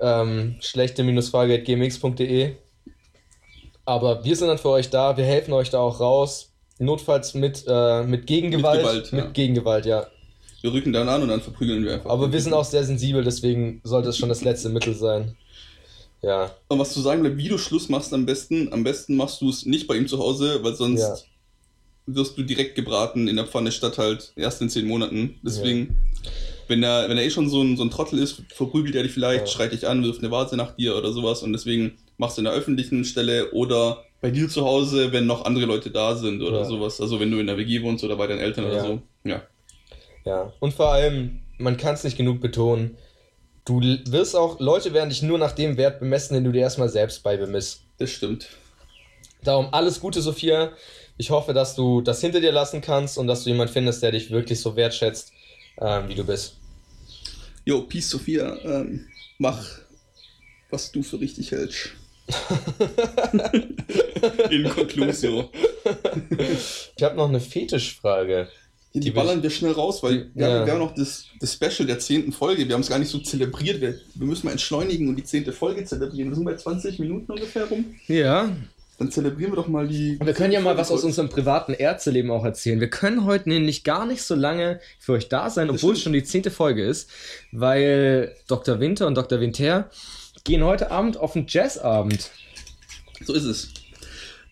[0.00, 2.56] ähm, schlechte-frage.gmx.de
[3.84, 7.64] aber wir sind dann für euch da, wir helfen euch da auch raus, notfalls mit,
[7.66, 9.24] äh, mit Gegengewalt, Mit Gewalt, ja.
[9.24, 10.06] mit Gegengewalt, ja.
[10.62, 12.10] Wir rücken dann an und dann verprügeln wir einfach.
[12.10, 15.36] Aber wir sind auch sehr sensibel, deswegen sollte es schon das letzte Mittel sein.
[16.24, 16.50] Ja.
[16.68, 19.48] Und was zu sagen bleibt, wie du Schluss machst am besten, am besten machst du
[19.50, 21.14] es nicht bei ihm zu Hause, weil sonst Ja.
[22.06, 25.38] wirst du direkt gebraten in der Pfanne statt halt erst in zehn Monaten.
[25.42, 25.96] Deswegen,
[26.68, 29.12] wenn er, wenn er eh schon so ein, so ein Trottel ist, verprügelt er dich
[29.12, 29.52] vielleicht, Ja.
[29.52, 32.44] schreit dich an, wirft eine Vase nach dir oder sowas und deswegen machst du in
[32.44, 36.60] der öffentlichen Stelle oder bei dir zu Hause, wenn noch andere Leute da sind oder
[36.60, 36.64] Ja.
[36.64, 37.00] sowas.
[37.00, 38.84] Also wenn du in der WG wohnst oder bei deinen Eltern oder Ja.
[38.86, 39.02] so.
[39.24, 39.42] Ja.
[40.24, 40.52] Ja.
[40.60, 42.96] Und vor allem, man kann es nicht genug betonen,
[43.64, 46.88] du wirst auch, Leute werden dich nur nach dem Wert bemessen, den du dir erstmal
[46.88, 47.82] selbst bei bemisst.
[47.98, 48.48] Das stimmt.
[49.42, 50.72] Darum alles Gute, Sophia.
[51.16, 54.10] Ich hoffe, dass du das hinter dir lassen kannst und dass du jemanden findest, der
[54.10, 55.32] dich wirklich so wertschätzt,
[55.80, 56.56] ähm, wie du bist.
[57.64, 59.06] Jo, Peace Sophia, ähm,
[59.38, 59.64] mach,
[60.70, 61.90] was du für richtig hältst.
[64.50, 65.50] In Conclusio.
[66.96, 68.48] Ich habe noch eine Fetischfrage.
[68.94, 70.54] Die, Die ballern wir schnell raus, weil die- wir, ja.
[70.60, 72.68] haben, wir haben noch das, das Special der zehnten Folge.
[72.68, 73.80] Wir haben es gar nicht so zelebriert.
[73.80, 76.28] Wir, wir müssen mal entschleunigen und die zehnte Folge zelebrieren.
[76.30, 77.86] Wir sind bei 20 Minuten ungefähr rum.
[78.06, 78.50] Ja.
[79.00, 80.16] Dann zelebrieren wir doch mal die.
[80.22, 82.78] Wir können ja mal was aus unserem privaten Ärzteleben auch erzählen.
[82.78, 86.00] Wir können heute nämlich gar nicht so lange für euch da sein, Das obwohl es
[86.02, 87.10] schon die zehnte Folge ist,
[87.50, 88.78] weil Dr.
[88.78, 89.40] Winter und Dr.
[89.40, 89.90] Winter
[90.44, 92.30] gehen heute Abend auf einen Jazzabend.
[93.24, 93.70] So ist es.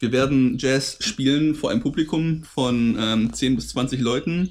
[0.02, 4.50] Wir werden Jazz spielen vor einem Publikum von ähm, 10 bis 20 Leuten.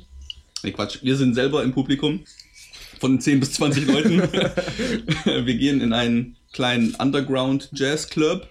[0.63, 0.99] Nee, Quatsch.
[1.01, 2.21] Wir sind selber im Publikum
[3.01, 4.21] von 10 bis 20 Leuten.
[5.25, 8.47] wir gehen in einen kleinen Underground Jazz Club.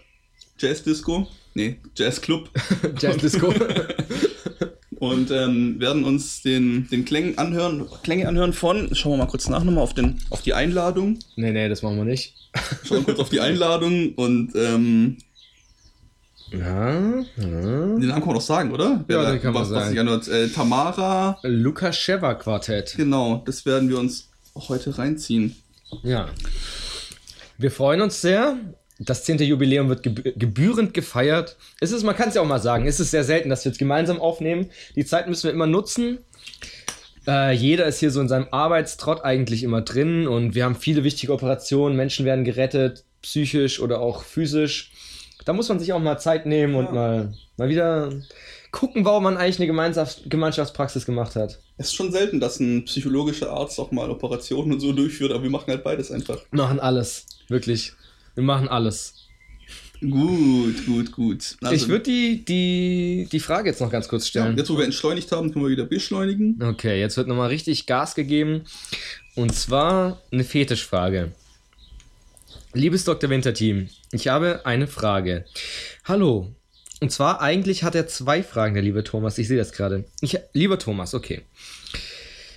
[0.59, 1.27] Jazz Disco.
[1.55, 2.51] Nee, Jazz Club.
[3.01, 3.47] Jazzdisco.
[4.99, 9.49] und ähm, werden uns den, den Klängen anhören, Klänge anhören von, schauen wir mal kurz
[9.49, 12.35] nach nochmal auf, den, auf die Einladung, nee, nee, das machen wir nicht.
[12.85, 15.17] schauen wir kurz auf die Einladung und ähm,
[16.53, 17.25] Ja, ja.
[17.37, 19.05] den Namen kann man doch sagen, oder?
[19.09, 19.91] Ja, da- den kann man was, was sagen.
[19.91, 20.29] sich anhört.
[20.29, 22.95] Äh, Tamara, Lukascheva Quartett.
[22.97, 25.55] genau, das werden wir uns heute reinziehen.
[26.03, 26.29] Ja.
[27.59, 28.57] Wir freuen uns sehr.
[28.99, 29.39] Das 10.
[29.39, 31.57] Jubiläum wird gebü- gebührend gefeiert.
[31.81, 33.73] Es ist, man kann es ja auch mal sagen, es ist sehr selten, dass wir
[33.73, 34.67] es gemeinsam aufnehmen.
[34.95, 36.19] Die Zeit müssen wir immer nutzen.
[37.27, 41.05] Äh, jeder ist hier so in seinem Arbeitstrott eigentlich immer drin und wir haben viele
[41.05, 41.97] wichtige Operationen.
[41.97, 44.93] Menschen werden gerettet, psychisch oder auch physisch.
[45.45, 46.93] Da muss man sich auch mal Zeit nehmen und Ja.
[46.93, 48.13] mal, mal wieder
[48.71, 51.59] gucken, warum man eigentlich eine Gemeinschaft, Gemeinschaftspraxis gemacht hat.
[51.77, 55.43] Es ist schon selten, dass ein psychologischer Arzt auch mal Operationen und so durchführt, aber
[55.43, 56.39] wir machen halt beides einfach.
[56.51, 57.27] Wir machen alles.
[57.49, 57.93] Wirklich.
[58.35, 59.15] Wir machen alles.
[60.01, 61.57] Gut, gut, gut.
[61.63, 64.57] Also, ich würde die, die, die Frage jetzt noch ganz kurz ja, stellen.
[64.57, 66.59] jetzt, wo wir entschleunigt haben, können wir wieder beschleunigen.
[66.63, 68.63] Okay, jetzt wird nochmal richtig Gas gegeben.
[69.35, 71.33] Und zwar eine Fetischfrage.
[72.73, 73.29] Liebes Dr.
[73.31, 75.45] Winter-Team, ich habe eine Frage.
[76.05, 76.55] Hallo.
[77.01, 79.39] Und zwar, eigentlich hat er zwei Fragen, der liebe Thomas.
[79.39, 80.05] Ich sehe das gerade.
[80.21, 81.43] Ich, lieber Thomas, okay.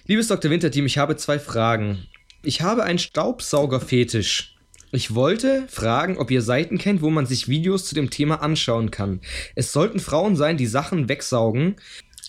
[0.06, 0.52] Liebes Dr.
[0.52, 2.06] Winter-Team, ich habe zwei Fragen.
[2.44, 4.56] Ich habe einen Staubsauger-Fetisch.
[4.92, 8.92] Ich wollte fragen, ob ihr Seiten kennt, wo man sich Videos zu dem Thema anschauen
[8.92, 9.20] kann.
[9.56, 11.78] Es sollten Frauen sein, die Sachen wegsaugen.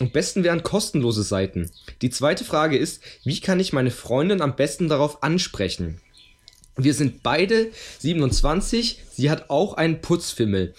[0.01, 1.71] Am besten wären kostenlose Seiten.
[2.01, 6.01] Die zweite Frage ist, wie kann ich meine Freundin am besten darauf ansprechen?
[6.77, 10.75] Wir sind beide 27, sie hat auch einen Putzfimmel.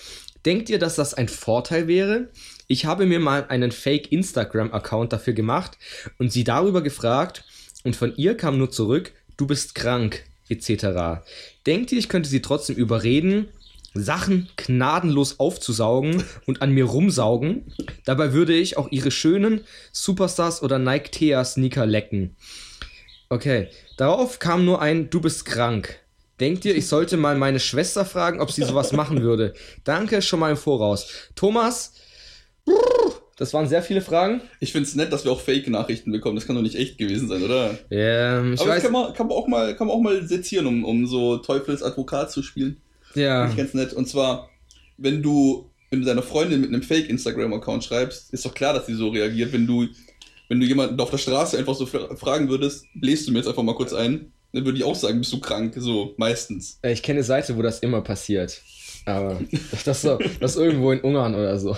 [0.45, 2.29] Denkt ihr, dass das ein Vorteil wäre?
[2.67, 5.77] Ich habe mir mal einen Fake Instagram-Account dafür gemacht
[6.17, 7.45] und sie darüber gefragt
[7.83, 11.23] und von ihr kam nur zurück, du bist krank, etc.
[11.65, 13.47] Denkt ihr, ich könnte sie trotzdem überreden,
[13.93, 17.71] Sachen gnadenlos aufzusaugen und an mir rumsaugen?
[18.03, 19.61] Dabei würde ich auch ihre schönen
[19.93, 22.35] Superstars oder Nike Thea Sneaker lecken.
[23.29, 25.99] Okay, darauf kam nur ein Du bist krank.
[26.39, 29.53] Denkt ihr, ich sollte mal meine Schwester fragen, ob sie sowas machen würde?
[29.85, 31.07] Danke schon mal im Voraus.
[31.33, 31.93] Thomas,
[33.37, 34.41] das waren sehr viele Fragen.
[34.59, 36.35] Ich finde es nett, dass wir auch Fake-Nachrichten bekommen.
[36.35, 37.77] Das kann doch nicht echt gewesen sein, oder?
[37.89, 40.25] Ähm, ich Aber das weiß, kann man, kann, man auch mal, kann man auch mal
[40.25, 42.77] sezieren, um, um so Teufels Advokat zu spielen.
[43.13, 43.93] ja, Finde ich ganz nett.
[43.93, 44.49] Und zwar,
[44.97, 48.93] wenn du, wenn du deiner Freundin mit einem Fake-Instagram-Account schreibst, ist doch klar, dass sie
[48.95, 49.51] so reagiert.
[49.51, 49.87] Wenn du,
[50.49, 53.47] wenn du jemanden auf der Straße einfach so fra- fragen würdest, bläst du mir jetzt
[53.47, 55.73] einfach mal kurz ein, dann würde ich auch sagen, bist du krank?
[55.77, 56.79] So, meistens.
[56.83, 58.61] ich kenne eine Seite, wo das immer passiert.
[59.07, 59.39] Aber
[59.85, 61.77] das, so, das ist irgendwo in Ungarn oder so.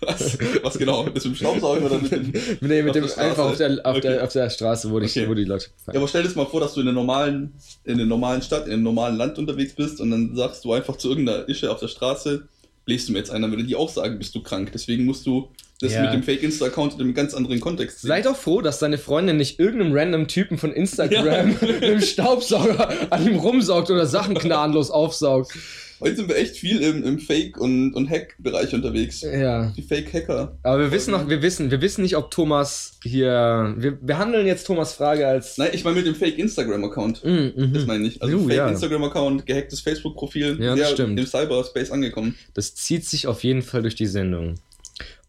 [0.00, 1.02] Was, was genau?
[1.04, 2.22] Bist du im Staubsaugen oder mit dem.
[2.60, 4.00] mit dem, mit dem einfach auf der, auf, Okay.
[4.02, 5.28] der, auf der Straße, wo, die, Okay.
[5.28, 7.54] wo die Leute Ja, aber stell dir mal vor, dass du in einer normalen,
[7.84, 10.96] in einer normalen Stadt, in einem normalen Land unterwegs bist und dann sagst du einfach
[10.96, 12.46] zu irgendeiner Ische auf der Straße,
[12.84, 14.70] bläst du mir jetzt ein, dann würde die auch sagen, bist du krank.
[14.72, 15.48] Deswegen musst du
[15.80, 16.02] das Ja.
[16.02, 18.08] mit dem Fake-Insta-Account in einem ganz anderen Kontext sehen.
[18.08, 23.12] Sei doch froh, dass deine Freundin nicht irgendeinem random Typen von Instagram mit dem Staubsauger
[23.12, 25.52] an ihm rumsaugt oder Sachen gnadenlos aufsaugt.
[26.00, 29.20] Heute sind wir echt viel im, im Fake- und, und Hack-Bereich unterwegs.
[29.22, 29.72] Ja.
[29.76, 30.56] Die Fake-Hacker.
[30.62, 33.74] Aber wir wissen noch, wir wissen, wir wissen nicht, ob Thomas hier.
[33.76, 35.58] Wir behandeln jetzt Thomas Frage als.
[35.58, 37.24] Nein, ich meine mit dem Fake-Instagram-Account.
[37.24, 37.72] Mm, mhm.
[37.72, 38.22] Das meine ich.
[38.22, 38.64] Also ja.
[38.66, 41.18] Fake-Instagram-Account, gehacktes Facebook-Profil, Ja, das sehr stimmt.
[41.18, 42.36] im Cyberspace angekommen.
[42.54, 44.54] Das zieht sich auf jeden Fall durch die Sendung.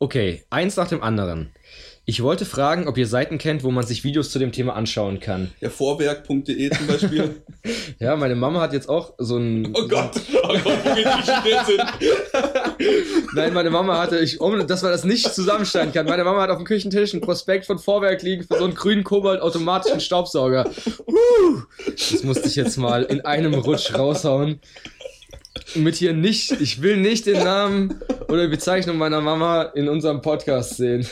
[0.02, 1.52] Okay, eins nach dem anderen.
[2.06, 5.20] Ich wollte fragen, ob ihr Seiten kennt, wo man sich Videos zu dem Thema anschauen
[5.20, 5.52] kann.
[5.60, 7.42] Ja, vorwerk.de zum Beispiel.
[8.00, 9.74] Ja, meine Mama hat jetzt auch so ein.
[9.76, 10.12] oh Gott,
[10.44, 11.06] oh Gott, geht
[11.46, 11.84] die sind.
[13.36, 16.06] Nein, meine Mama hatte, ich, um, dass man das nicht zusammenstellen kann.
[16.06, 19.04] Meine Mama hat auf dem Küchentisch ein Prospekt von Vorwerk liegen für so einen grünen
[19.04, 20.72] Kobold automatischen Staubsauger.
[21.06, 24.62] Uh, das musste ich jetzt mal in einem Rutsch raushauen.
[25.76, 30.22] Mit hier nicht, ich will nicht den Namen oder die Bezeichnung meiner Mama in unserem
[30.22, 31.06] Podcast sehen.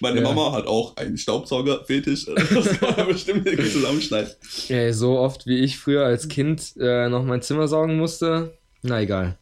[0.00, 0.22] Meine Ja.
[0.22, 2.26] Mama hat auch einen Staubsauger-Fetisch.
[2.54, 4.30] Das kann man bestimmt irgendwie zusammenschneiden.
[4.68, 8.54] Ey, so oft wie ich früher als Kind äh, noch mein Zimmer saugen musste.
[8.82, 9.36] Na egal.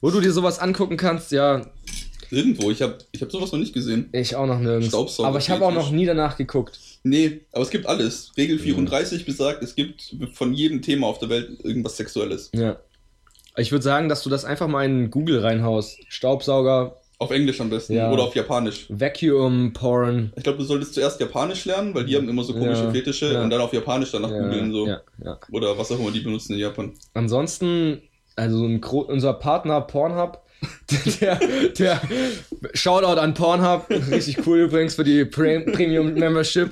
[0.00, 1.62] Wo du dir sowas angucken kannst, ja,
[2.32, 4.08] Irgendwo, ich habe ich hab sowas noch nicht gesehen.
[4.12, 4.94] ich auch noch nirgends.
[4.94, 6.78] Staubsauger- Aber ich habe auch noch nie danach geguckt.
[7.02, 8.30] Nee, aber es gibt alles.
[8.36, 12.50] Regel 34 besagt, es gibt von jedem Thema auf der Welt irgendwas Sexuelles.
[12.54, 12.78] Ja.
[13.56, 15.98] Ich würde sagen, dass du das einfach mal in Google reinhaust.
[16.08, 18.10] Staubsauger, Auf Englisch am besten Ja.
[18.10, 18.86] oder auf Japanisch.
[18.88, 20.32] Vacuum, Porn.
[20.36, 23.32] Ich glaube, du solltest zuerst Japanisch lernen, weil die haben immer so komische Ja, Fetische
[23.34, 23.42] ja.
[23.42, 24.88] und dann auf Japanisch danach googeln so.
[25.52, 26.92] Oder was auch immer die benutzen in Japan.
[27.12, 28.00] Ansonsten,
[28.36, 30.40] also unser Partner Pornhub,
[31.20, 31.38] der,
[31.78, 32.00] der
[32.74, 36.70] Shoutout an Pornhub, richtig cool übrigens für die Pre Premium Membership.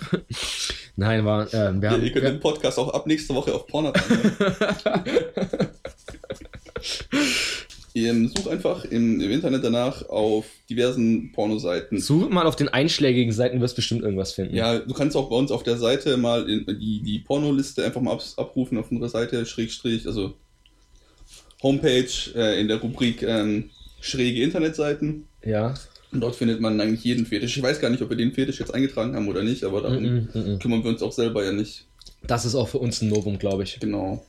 [0.97, 3.67] Nein, war, äh, wir Ja, haben, ihr könnt den Podcast auch ab nächste Woche auf
[3.67, 3.95] Pornhub
[7.95, 12.01] sucht einfach im, im Internet danach auf diversen Pornoseiten.
[12.01, 14.55] Such mal auf den einschlägigen Seiten, du wirst bestimmt irgendwas finden.
[14.55, 18.01] Ja, du kannst auch bei uns auf der Seite mal in, die, die Pornoliste einfach
[18.01, 20.35] mal abs- abrufen auf unserer Seite, Schrägstrich, also
[21.63, 25.27] Homepage äh, in der Rubrik ähm, schräge Internetseiten.
[25.45, 25.75] Ja.
[26.13, 27.57] Und dort findet man eigentlich jeden Fetisch.
[27.57, 30.03] Ich weiß gar nicht, ob wir den Fetisch jetzt eingetragen haben oder nicht, aber darum
[30.03, 30.59] Mm, mm, mm.
[30.61, 31.87] kümmern wir uns auch selber ja nicht.
[32.27, 33.79] Das ist auch für uns ein Novum, glaube ich.
[33.81, 34.25] Genau.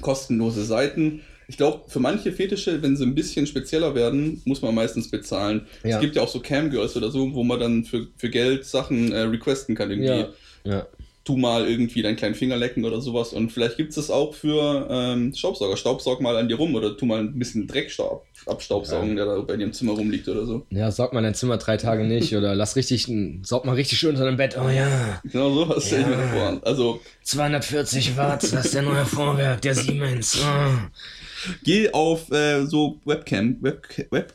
[0.00, 1.22] Kostenlose Seiten.
[1.46, 5.66] Ich glaube, für manche Fetische, wenn sie ein bisschen spezieller werden, muss man meistens bezahlen.
[5.82, 5.96] Ja.
[5.96, 9.12] Es gibt ja auch so Camgirls oder so, wo man dann für, für Geld Sachen
[9.12, 9.90] äh, requesten kann.
[9.90, 10.28] Irgendwie, Ja.
[10.64, 10.86] Ja.
[11.28, 13.34] Tu mal irgendwie deinen kleinen Finger lecken oder sowas.
[13.34, 15.76] Und vielleicht gibt es das auch für ähm, Staubsauger.
[15.76, 19.58] Staubsaug mal an dir rum oder tu mal ein bisschen Dreckstaub abstaubsaugen, der da bei
[19.58, 20.64] dir im Zimmer rumliegt oder so.
[20.70, 23.06] Ja, saug mal dein Zimmer drei Tage nicht oder lass richtig,
[23.42, 24.56] saug mal richtig schön unter dem Bett.
[24.58, 26.28] Oh ja, Genau so, was stelle ich mir Ja.
[26.52, 26.60] vor.
[26.64, 30.38] Also 240 Watt, das ist der neue Vorwerk, der Siemens.
[30.42, 31.50] Oh.
[31.62, 34.32] geh auf äh, so Webcam, Web, Web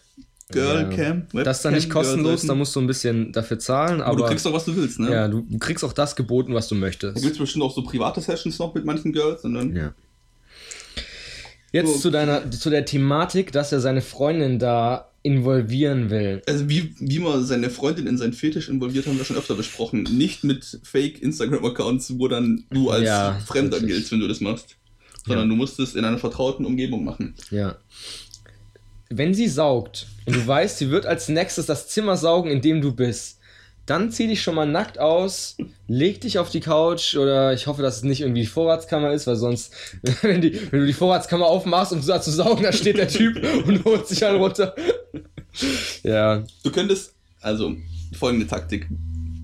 [0.52, 1.24] Girlcam.
[1.34, 4.24] Das ist dann nicht kostenlos, da musst du ein bisschen dafür zahlen, Aber aber du
[4.26, 5.12] kriegst doch, was du willst, ne?
[5.12, 7.16] ja, du, kriegst auch das geboten, was du Da möchtest.
[7.22, 9.44] gibt es bestimmt auch so private Sessions noch mit manchen Girls.
[9.44, 9.94] Und dann, Ja.
[11.72, 12.00] Jetzt So.
[12.00, 16.42] zu deiner, zu der Thematik, dass er seine Freundin da involvieren will.
[16.48, 20.04] Also wie, wie man seine Freundin in seinen Fetisch involviert, haben wir schon öfter besprochen.
[20.04, 24.76] Nicht mit Fake-Instagram-Accounts, wo dann du als Ja, Fremder giltst, wenn du das machst.
[25.26, 25.50] Sondern Ja.
[25.50, 27.34] du musst es in einer vertrauten Umgebung machen.
[27.50, 27.78] Ja.
[29.18, 32.82] Wenn sie saugt und du weißt, sie wird als nächstes das Zimmer saugen, in dem
[32.82, 33.40] du bist,
[33.86, 35.58] dann zieh dich schon mal nackt aus,
[35.90, 39.28] leg dich auf die Couch oder ich hoffe, dass es nicht irgendwie die Vorratskammer ist,
[39.28, 39.74] weil sonst,
[40.22, 43.36] wenn, die, wenn du die Vorratskammer aufmachst, um da zu saugen, da steht der Typ
[43.68, 44.74] und holt sich einen runter.
[46.04, 47.76] Ja, Du könntest, also
[48.18, 48.88] folgende Taktik,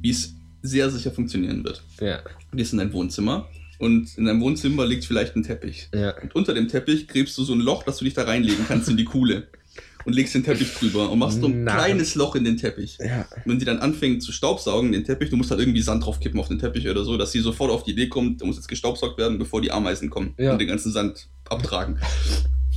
[0.01, 1.84] wie es sehr sicher funktionieren wird.
[1.99, 2.19] ja,
[2.51, 5.89] Du gehst in dein Wohnzimmer und in deinem Wohnzimmer liegt vielleicht ein Teppich.
[5.93, 6.17] ja.
[6.21, 8.89] Und unter dem Teppich gräbst du so ein Loch, dass du dich da reinlegen kannst
[8.89, 9.47] in die Kuhle.
[10.09, 11.75] Und legst den Teppich drüber und machst so ein Nein.
[11.75, 12.97] kleines Loch in den Teppich.
[12.99, 16.39] Ja, Wenn sie dann anfängt zu staubsaugen, den Teppich, du musst halt irgendwie Sand draufkippen
[16.39, 18.67] auf den Teppich oder so, dass sie sofort auf die Idee kommt, der muss jetzt
[18.67, 20.53] gestaubsaugt werden, bevor die Ameisen kommen Ja.
[20.53, 21.99] und den ganzen Sand abtragen.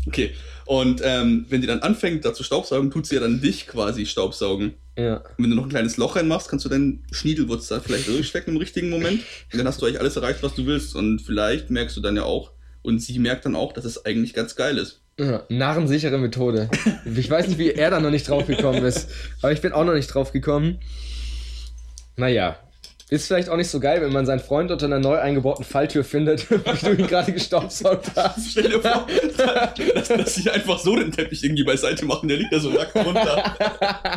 [0.07, 0.33] Okay.
[0.67, 4.05] Und ähm, wenn die dann anfängt, da zu staubsaugen, tut sie ja dann dich quasi
[4.07, 4.75] staubsaugen.
[4.99, 5.17] ja.
[5.17, 8.55] Und wenn du noch ein kleines Loch reinmachst, kannst du deinen Schniedelwurz da vielleicht durchstecken
[8.55, 9.21] im richtigen Moment.
[9.53, 10.95] Und dann hast du eigentlich alles erreicht, was du willst.
[10.97, 14.35] Und vielleicht merkst du dann ja auch, und sie merkt dann auch, dass es eigentlich
[14.35, 15.02] ganz geil ist.
[15.23, 16.69] Ja, narrensichere Methode.
[17.17, 19.09] Ich weiß nicht, wie er da noch nicht drauf gekommen ist.
[19.41, 20.81] Aber ich bin auch noch nicht drauf gekommen.
[22.17, 22.57] Naja.
[23.09, 26.03] Ist vielleicht auch nicht so geil, wenn man seinen Freund unter einer neu eingebauten Falltür
[26.03, 28.53] findet, wie du ihn gerade gestaubsaugt hast.
[28.53, 29.07] Stell dir vor,
[29.95, 32.97] dass, dass sie einfach so den Teppich irgendwie beiseite machen, der liegt da so nackt
[32.97, 33.55] runter.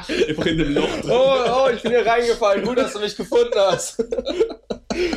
[0.08, 1.12] einfach in dem Loch drin.
[1.12, 2.64] Oh, oh, ich bin hier reingefallen.
[2.64, 4.02] Gut, dass du mich gefunden hast.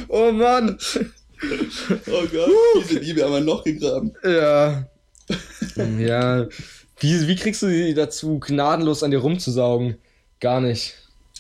[0.09, 0.77] Oh Mann.
[2.11, 4.13] Oh Gott, diese Liebe haben wir noch gegraben.
[4.25, 4.89] Ja.
[5.99, 6.47] Ja.
[7.01, 9.97] Wie, wie kriegst du sie dazu, gnadenlos an dir rumzusaugen?
[10.41, 10.95] Gar nicht.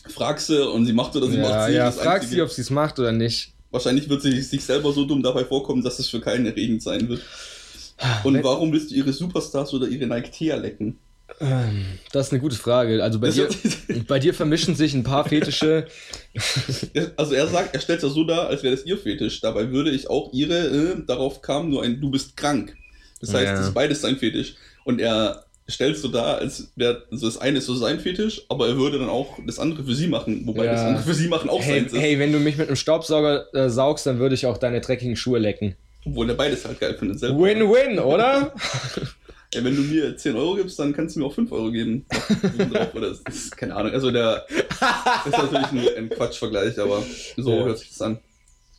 [0.08, 1.74] Frag sie und sie macht oder sie ja, macht sie.
[1.74, 3.52] ja, frag sie, ob sie es macht oder nicht.
[3.70, 7.08] Wahrscheinlich wird sie sich selber so dumm dabei vorkommen, dass es für keinen erregend sein
[7.08, 7.22] wird.
[8.24, 10.98] Und Wenn- warum willst du ihre Superstars oder ihre Nike Thea lecken?
[11.40, 13.02] Ähm, Das ist eine gute Frage.
[13.02, 13.48] Also bei dir,
[14.08, 15.86] bei dir vermischen sich ein paar Fetische.
[17.16, 19.40] Also er sagt, er stellt es ja so dar, als wäre das ihr Fetisch.
[19.40, 22.76] Dabei würde ich auch ihre, äh, darauf kam nur ein, du bist krank.
[23.20, 23.52] Das heißt, Ja.
[23.56, 24.54] das ist beides sein Fetisch.
[24.84, 28.68] Und er stellt so dar, als wäre, also das eine ist so sein Fetisch, aber
[28.68, 30.42] er würde dann auch das andere für sie machen.
[30.46, 30.72] Wobei Ja.
[30.72, 31.98] das andere für sie machen auch Hey, seins ist.
[32.00, 35.16] hey, wenn du mich mit einem Staubsauger äh, saugst, dann würde ich auch deine dreckigen
[35.16, 35.74] Schuhe lecken.
[36.06, 37.20] Obwohl er beides halt geil findet.
[37.20, 38.54] Win-win, oder?
[39.54, 42.04] Ey, wenn du mir 10 Euro gibst, dann kannst du mir auch 5 Euro geben.
[42.70, 43.92] Drauf, oder das ist, keine Ahnung.
[43.92, 47.02] Also der das ist natürlich ein, ein Quatschvergleich, aber
[47.36, 47.64] so Ja.
[47.64, 48.18] hört sich das an.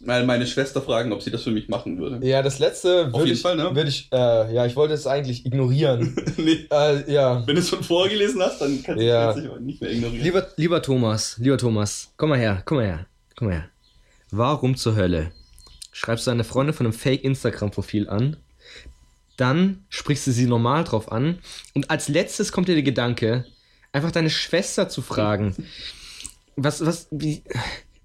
[0.02, 2.26] Weil meine Schwester fragen, ob sie das für mich machen würde.
[2.26, 3.76] Ja, das letzte Auf würde jeden ich, Fall, ne?
[3.76, 6.16] würde ich, äh, ja, ich wollte es eigentlich ignorieren.
[6.38, 6.68] nee.
[6.72, 7.46] äh, ja.
[7.46, 9.34] Wenn du es schon vorgelesen hast, dann kannst Ja.
[9.34, 10.24] du es nicht mehr ignorieren.
[10.24, 13.70] Lieber, lieber Thomas, lieber Thomas, komm mal her, komm mal her, komm mal her.
[14.32, 15.32] Warum zur Hölle
[15.92, 18.38] schreibst du deine Freundin von einem Fake-Instagram-Profil an,
[19.36, 21.40] dann sprichst du sie normal drauf an
[21.74, 23.46] und als letztes kommt dir der Gedanke,
[23.92, 25.56] einfach deine Schwester zu fragen.
[26.56, 27.44] Was, was, wie,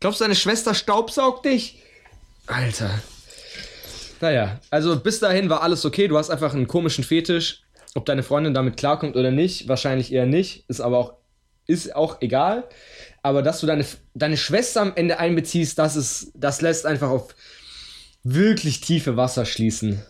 [0.00, 1.80] glaubst du, deine Schwester staubsaugt dich?
[2.46, 3.02] Alter.
[4.20, 7.62] Naja, also bis dahin war alles okay, du hast einfach einen komischen Fetisch.
[7.94, 11.14] Ob deine Freundin damit klarkommt oder nicht, wahrscheinlich eher nicht, ist aber auch
[11.66, 12.64] ist auch egal.
[13.22, 17.35] Aber dass du deine, deine Schwester am Ende einbeziehst, das ist, das lässt einfach auf
[18.22, 20.02] wirklich tiefe Wasser schließen.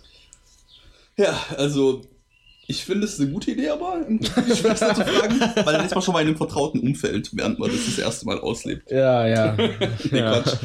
[1.16, 2.02] Ja, also
[2.66, 6.02] ich finde es eine gute Idee, aber die Schwester zu fragen, weil dann ist man
[6.02, 8.90] schon mal in einem vertrauten Umfeld, während man das das erste Mal auslebt.
[8.90, 9.56] Ja, ja.
[10.10, 10.40] Nee, ja.
[10.40, 10.56] Quatsch.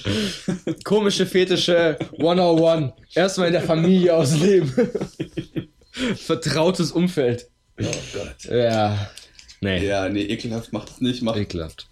[0.83, 2.93] Komische Fetische 101.
[3.15, 4.71] Erstmal in der Familie ausleben.
[6.15, 7.47] Vertrautes Umfeld.
[7.81, 8.45] Oh Gott.
[8.51, 9.09] Ja.
[9.61, 9.85] Nee.
[9.85, 11.21] Ja, nee, ekelhaft, mach das nicht.
[11.21, 11.87] Mach, Ekelhaft.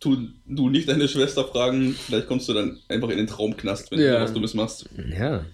[0.00, 4.00] tu du nicht deine Schwester fragen, vielleicht kommst du dann einfach in den Traumknast, wenn
[4.00, 4.18] Ja.
[4.18, 4.88] du was Dummes machst.
[5.18, 5.44] Ja.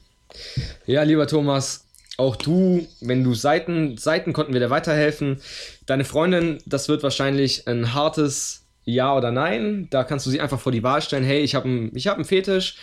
[0.87, 1.84] Ja, lieber Thomas,
[2.17, 5.41] auch du, wenn du Seiten, Seiten konnten wir dir weiterhelfen.
[5.87, 9.89] Deine Freundin, das wird wahrscheinlich ein hartes Ja oder Nein.
[9.91, 12.77] Da kannst du sie einfach vor die Wahl stellen, hey, ich habe einen hab Fetisch.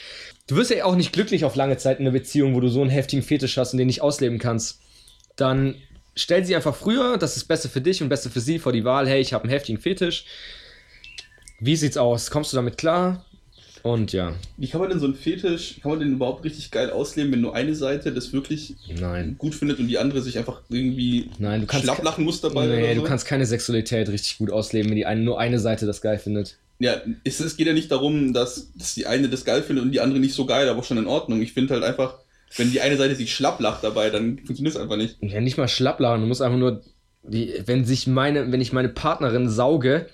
[0.47, 2.81] Du wirst ja auch nicht glücklich auf lange Zeit in einer Beziehung, wo du so
[2.81, 4.81] einen heftigen Fetisch hast und den nicht ausleben kannst.
[5.37, 5.75] Dann
[6.15, 8.83] stell sie einfach früher, das ist besser für dich und besser für sie, vor die
[8.83, 10.25] Wahl, hey, ich habe einen heftigen Fetisch.
[11.59, 12.31] Wie sieht's aus?
[12.31, 13.25] Kommst du damit klar?
[13.83, 16.91] Und ja, Wie kann man denn so einen Fetisch, kann man den überhaupt richtig geil
[16.91, 19.35] ausleben, wenn nur eine Seite das wirklich nein.
[19.39, 22.67] gut findet und die andere sich einfach irgendwie Nein, du kannst schlapp lachen muss dabei
[22.67, 23.07] Nee, oder du so?
[23.07, 26.57] kannst keine Sexualität richtig gut ausleben, wenn die eine, nur eine Seite das geil findet.
[26.79, 29.91] Ja, es, es geht ja nicht darum, dass, dass die eine das geil findet und
[29.91, 31.41] die andere nicht so geil, aber schon in Ordnung.
[31.41, 32.15] Ich finde halt einfach,
[32.57, 35.17] wenn die eine Seite sich schlapp lacht dabei, dann funktioniert es einfach nicht.
[35.21, 36.81] Ja, nicht mal schlapplachen, du musst einfach nur,
[37.23, 40.07] die, wenn sich meine, wenn ich meine Partnerin sauge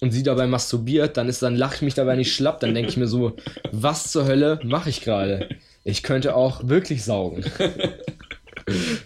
[0.00, 2.90] und sie dabei masturbiert, dann ist, dann lache ich mich dabei nicht schlapp, dann denke
[2.90, 3.36] ich mir so,
[3.72, 5.48] was zur Hölle mache ich gerade?
[5.84, 7.44] Ich könnte auch wirklich saugen.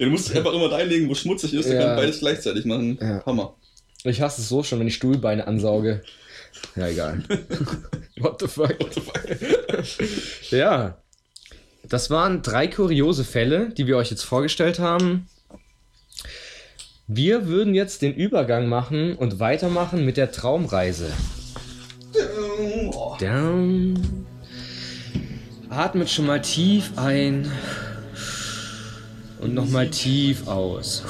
[0.00, 1.83] Du musst einfach immer reinlegen, wo schmutzig ist, dann Ja.
[1.88, 2.98] kann beides gleichzeitig machen.
[3.00, 3.24] Ja.
[3.24, 3.55] Hammer.
[4.02, 6.02] Ich hasse es so schon, wenn ich Stuhlbeine ansauge.
[6.74, 7.22] Ja, egal.
[8.18, 8.74] What the fuck?
[10.50, 10.96] ja.
[11.88, 15.28] Das waren drei kuriose Fälle, die wir euch jetzt vorgestellt haben.
[17.14, 21.12] Wir würden jetzt den Übergang machen und weitermachen mit der Traumreise.
[23.20, 24.25] Down.
[25.68, 27.53] Atmet schon mal tief ein
[29.40, 31.05] und nochmal tief aus.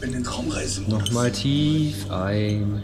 [0.00, 0.82] In den Traumreise.
[0.90, 2.82] Nochmal tief ein,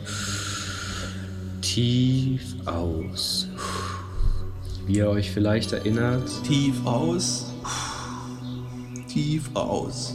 [1.61, 3.49] tief aus.
[4.87, 7.53] Wie ihr euch vielleicht erinnert, Tief aus.
[9.09, 10.15] Tief aus.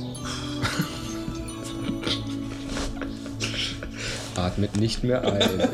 [4.38, 5.70] Atmet nicht mehr ein.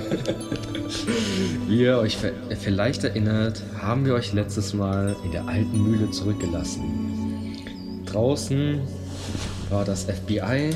[1.68, 2.18] Wie ihr euch
[2.60, 7.56] vielleicht erinnert, haben wir euch letztes Mal in der alten Mühle zurückgelassen.
[8.06, 8.82] Draußen
[9.70, 10.72] war das FBI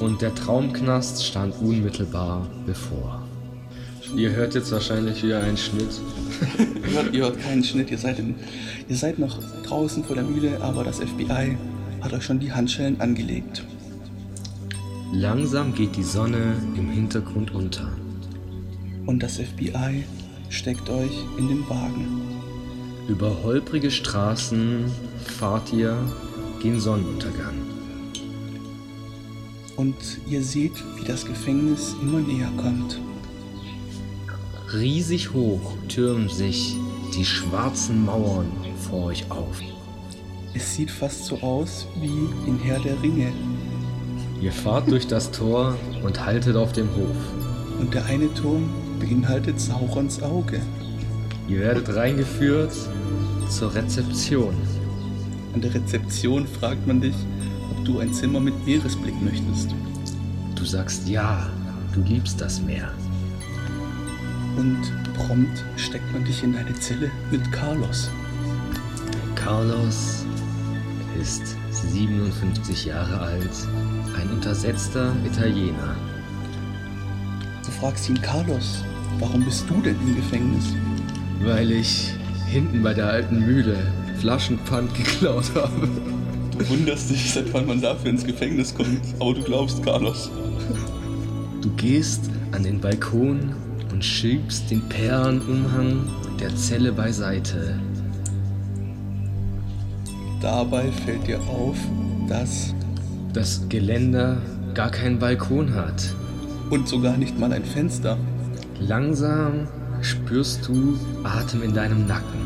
[0.00, 3.22] und der Traumknast stand unmittelbar bevor.
[4.16, 6.00] Ihr hört jetzt wahrscheinlich wieder einen Schnitt.
[6.86, 8.36] Ihr hört, ihr hört keinen Schnitt, ihr seid, in,
[8.88, 11.56] ihr seid noch draußen vor der Mühle, aber das FBI
[12.00, 13.64] hat euch schon die Handschellen angelegt.
[15.16, 17.88] Langsam geht die Sonne im Hintergrund unter.
[19.06, 20.04] Und das FBI
[20.48, 22.20] steckt euch in den Wagen.
[23.06, 24.86] Über holprige Straßen
[25.38, 25.96] fahrt ihr
[26.60, 27.54] gen Sonnenuntergang.
[29.76, 29.94] Und
[30.28, 32.98] ihr seht, wie das Gefängnis immer näher kommt.
[34.72, 36.76] Riesig hoch türmen sich
[37.16, 38.50] die schwarzen Mauern
[38.90, 39.60] vor euch auf.
[40.54, 43.32] Es sieht fast so aus wie in Herr der Ringe.
[44.44, 47.16] Ihr fahrt durch das Tor und haltet auf dem Hof.
[47.80, 48.68] Und der eine Turm
[49.00, 50.60] beinhaltet Saurons Auge.
[51.48, 52.74] Ihr werdet reingeführt
[53.48, 54.54] zur Rezeption.
[55.54, 57.14] An der Rezeption fragt man dich,
[57.70, 59.74] ob du ein Zimmer mit Meeresblick möchtest.
[60.56, 61.48] Du sagst ja,
[61.94, 62.92] du liebst das Meer.
[64.58, 64.82] Und
[65.14, 68.10] prompt steckt man dich in eine Zelle mit Carlos.
[69.36, 70.26] Carlos
[71.18, 73.50] ist 57 Jahre alt,
[74.14, 75.96] ein untersetzter Italiener.
[77.64, 78.84] Du fragst ihn, Carlos,
[79.18, 80.74] warum bist du denn im Gefängnis?
[81.40, 82.12] Weil ich
[82.46, 83.76] hinten bei der alten Mühle
[84.20, 85.88] Flaschenpfand geklaut habe.
[86.58, 90.30] Du wunderst dich, seit wann man dafür ins Gefängnis kommt, aber du glaubst, Carlos.
[91.60, 93.54] Du gehst an den Balkon
[93.90, 96.08] und schiebst den Perlenumhang
[96.38, 97.80] der Zelle beiseite.
[100.40, 101.76] Dabei fällt dir auf,
[102.28, 102.74] dass
[103.34, 104.38] das Geländer
[104.74, 106.14] gar keinen Balkon hat.
[106.70, 108.16] Und sogar nicht mal ein Fenster.
[108.80, 109.66] Langsam
[110.00, 112.40] spürst du Atem in deinem Nacken.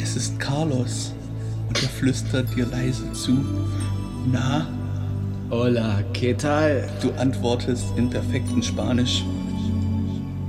[0.00, 1.12] Es ist Carlos
[1.68, 3.44] und er flüstert dir leise zu.
[4.30, 4.66] Na?
[5.50, 6.88] Hola, ¿qué tal?
[7.02, 9.24] Du antwortest in perfektem Spanisch.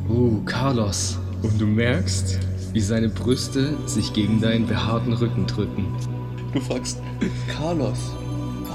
[0.08, 1.20] Uh, Carlos.
[1.42, 2.40] Und du merkst,
[2.74, 5.86] wie seine Brüste sich gegen deinen behaarten Rücken drücken.
[6.54, 7.00] Du fragst,
[7.58, 8.14] Carlos,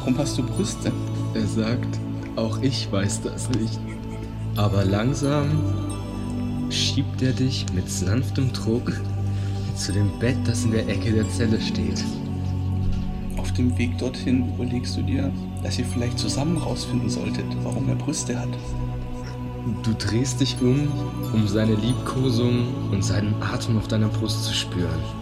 [0.00, 0.90] warum hast du Brüste?
[1.34, 1.98] Er sagt,
[2.36, 3.78] auch ich weiß das nicht.
[4.56, 5.50] Aber langsam
[6.70, 8.92] schiebt er dich mit sanftem Druck
[9.76, 12.02] zu dem Bett, das in der Ecke der Zelle steht.
[13.36, 15.30] Auf dem Weg dorthin überlegst du dir,
[15.62, 18.48] dass ihr vielleicht zusammen rausfinden solltet, warum er Brüste hat.
[19.82, 20.88] Du drehst dich um,
[21.34, 25.19] um seine Liebkosung und seinen Atem auf deiner Brust zu spüren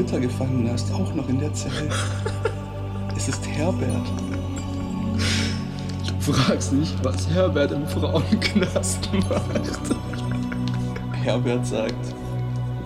[0.00, 1.90] dritter Gefangener ist auch noch in der Zelle.
[3.16, 4.06] es ist Herbert.
[6.06, 9.96] Du fragst nicht, was Herbert im Frauenknast macht.
[11.22, 12.14] Herbert sagt,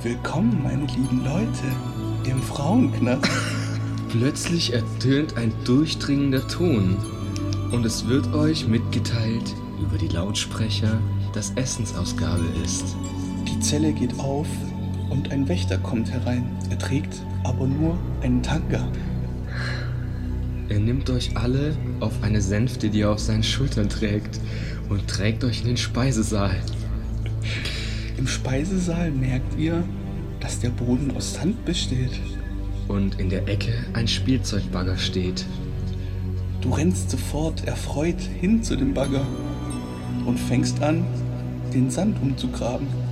[0.03, 3.31] Willkommen, meine lieben Leute, im Frauenknast.
[4.09, 6.97] Plötzlich ertönt ein durchdringender Ton
[7.71, 10.99] und es wird euch mitgeteilt über die Lautsprecher,
[11.33, 12.97] dass Essensausgabe ist.
[13.47, 14.49] Die Zelle geht auf
[15.15, 16.45] und ein Wächter kommt herein.
[16.71, 18.87] Er trägt aber nur einen Tanga.
[20.69, 24.41] Er nimmt euch alle auf eine Sänfte, die er auf seinen Schultern trägt,
[24.89, 26.57] und trägt euch in den Speisesaal.
[28.19, 29.85] Im Speisesaal merkt ihr,
[30.41, 32.21] dass der Boden aus Sand besteht.
[32.89, 35.47] Und in der Ecke ein Spielzeugbagger steht.
[36.61, 39.27] Du rennst sofort erfreut hin zu dem Bagger
[40.27, 41.07] und fängst an,
[41.73, 43.04] den Sand umzugraben.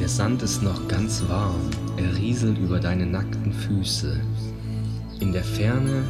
[0.00, 1.60] Der Sand ist noch ganz warm,
[1.98, 4.18] er rieselt über deine nackten Füße.
[5.20, 6.02] In der Ferne,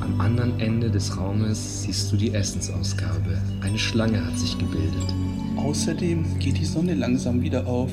[0.00, 3.40] am anderen Ende des Raumes, siehst du die Essensausgabe.
[3.60, 5.14] Eine Schlange hat sich gebildet.
[5.56, 7.92] Außerdem geht die Sonne langsam wieder auf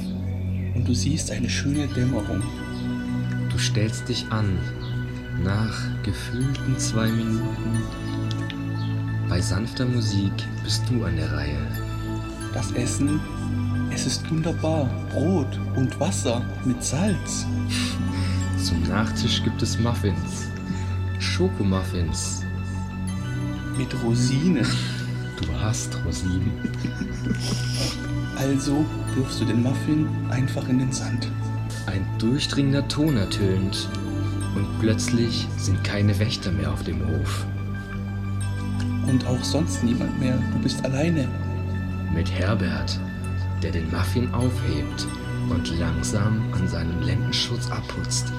[0.74, 2.42] und du siehst eine schöne Dämmerung.
[3.52, 4.58] Du stellst dich an.
[5.44, 7.84] Nach gefühlten zwei Minuten
[9.30, 11.68] bei sanfter Musik bist du an der Reihe.
[12.54, 13.22] Das Essen
[13.94, 14.90] es ist wunderbar.
[15.12, 17.46] Brot und Wasser mit Salz.
[18.64, 20.48] Zum Nachtisch gibt es Muffins.
[21.20, 22.44] Schokomuffins.
[23.78, 24.66] Mit Rosinen.
[25.40, 26.52] Du hast Rosinen.
[28.38, 28.86] Also
[29.16, 31.28] wirfst du den Muffin einfach in den Sand.
[31.88, 33.90] Ein durchdringender Ton ertönt
[34.56, 37.46] und plötzlich sind keine Wächter mehr auf dem Hof.
[39.08, 40.38] Und auch sonst niemand mehr.
[40.54, 41.28] Du bist alleine.
[42.14, 43.00] Mit Herbert,
[43.62, 45.08] der den Muffin aufhebt
[45.50, 48.32] und langsam an seinem Lendenschutz abputzt.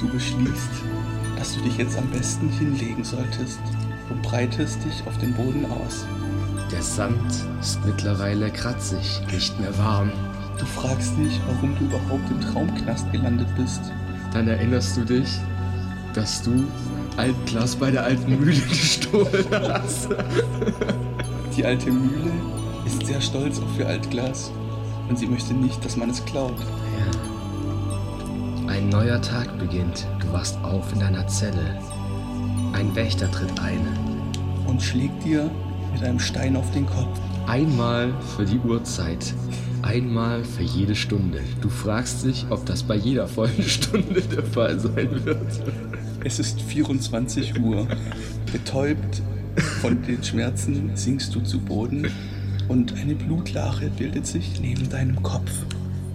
[0.00, 0.70] Du beschließt,
[1.36, 3.60] dass du dich jetzt am besten hinlegen solltest
[4.10, 6.06] und breitest dich auf den Boden aus.
[6.70, 10.10] Der Sand ist mittlerweile kratzig, nicht mehr warm.
[10.58, 13.92] Du fragst dich, warum du überhaupt im Traumknast gelandet bist.
[14.32, 15.28] Dann erinnerst du dich,
[16.14, 16.64] dass du
[17.16, 20.08] Altglas bei der alten Mühle gestohlen hast.
[21.56, 22.32] Die alte Mühle
[22.86, 24.50] ist sehr stolz auf ihr Altglas
[25.08, 26.58] und sie möchte nicht, dass man es klaut.
[26.58, 28.68] Ja.
[28.68, 30.06] Ein neuer Tag beginnt.
[30.20, 31.78] Du wachst auf in deiner Zelle.
[32.72, 33.86] Ein Wächter tritt ein.
[34.66, 35.50] Und schlägt dir
[35.92, 37.20] mit einem Stein auf den Kopf.
[37.46, 39.34] Einmal für die Uhrzeit.
[39.82, 41.40] Einmal für jede Stunde.
[41.60, 45.62] Du fragst dich, ob das bei jeder vollen Stunde der Fall sein wird.
[46.24, 47.86] Es ist 24 Uhr.
[48.50, 49.22] Betäubt
[49.82, 52.10] von den Schmerzen sinkst du zu Boden
[52.68, 55.50] und eine Blutlache bildet sich neben deinem Kopf.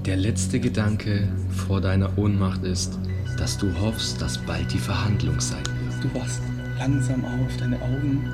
[0.06, 2.98] Der letzte Gedanke vor deiner Ohnmacht ist,
[3.38, 6.04] dass du hoffst, dass bald die Verhandlung sein wird.
[6.04, 6.42] Du wachst
[6.78, 8.28] langsam auf, deine Augen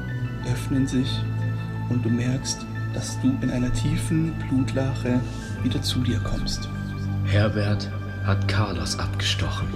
[0.52, 1.10] öffnen sich
[1.90, 5.20] und du merkst, dass du in einer tiefen Blutlache
[5.64, 6.70] wieder zu dir kommst.
[7.26, 7.90] Herbert
[8.24, 9.68] hat Carlos abgestochen.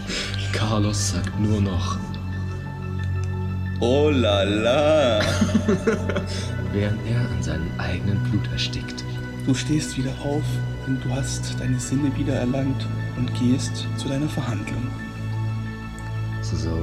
[0.54, 1.98] Carlos sagt nur noch,
[3.82, 5.22] Oh la la!
[6.74, 9.06] während er an seinem eigenen Blut erstickt.
[9.46, 10.44] Du stehst wieder auf
[10.86, 14.86] und du hast deine Sinne wieder erlangt und gehst zu deiner Verhandlung.
[16.42, 16.78] So.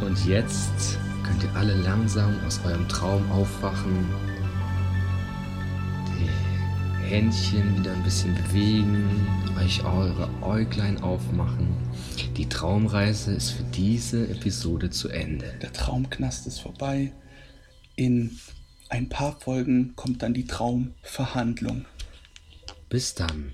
[0.00, 4.06] Und jetzt könnt ihr alle langsam aus eurem Traum aufwachen.
[6.08, 9.26] Die Händchen wieder ein bisschen bewegen,
[9.60, 11.83] euch eure Äuglein aufmachen.
[12.36, 15.54] Die Traumreise ist für diese Episode zu Ende.
[15.62, 17.12] Der Traumknast ist vorbei.
[17.96, 18.38] In
[18.88, 21.84] ein paar Folgen kommt dann die Traumverhandlung.
[22.88, 23.52] Bis dann.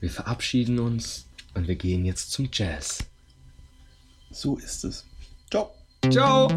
[0.00, 3.04] Wir verabschieden uns und wir gehen jetzt zum Jazz.
[4.30, 5.04] So ist es.
[5.50, 5.70] Ciao.
[6.10, 6.48] Ciao!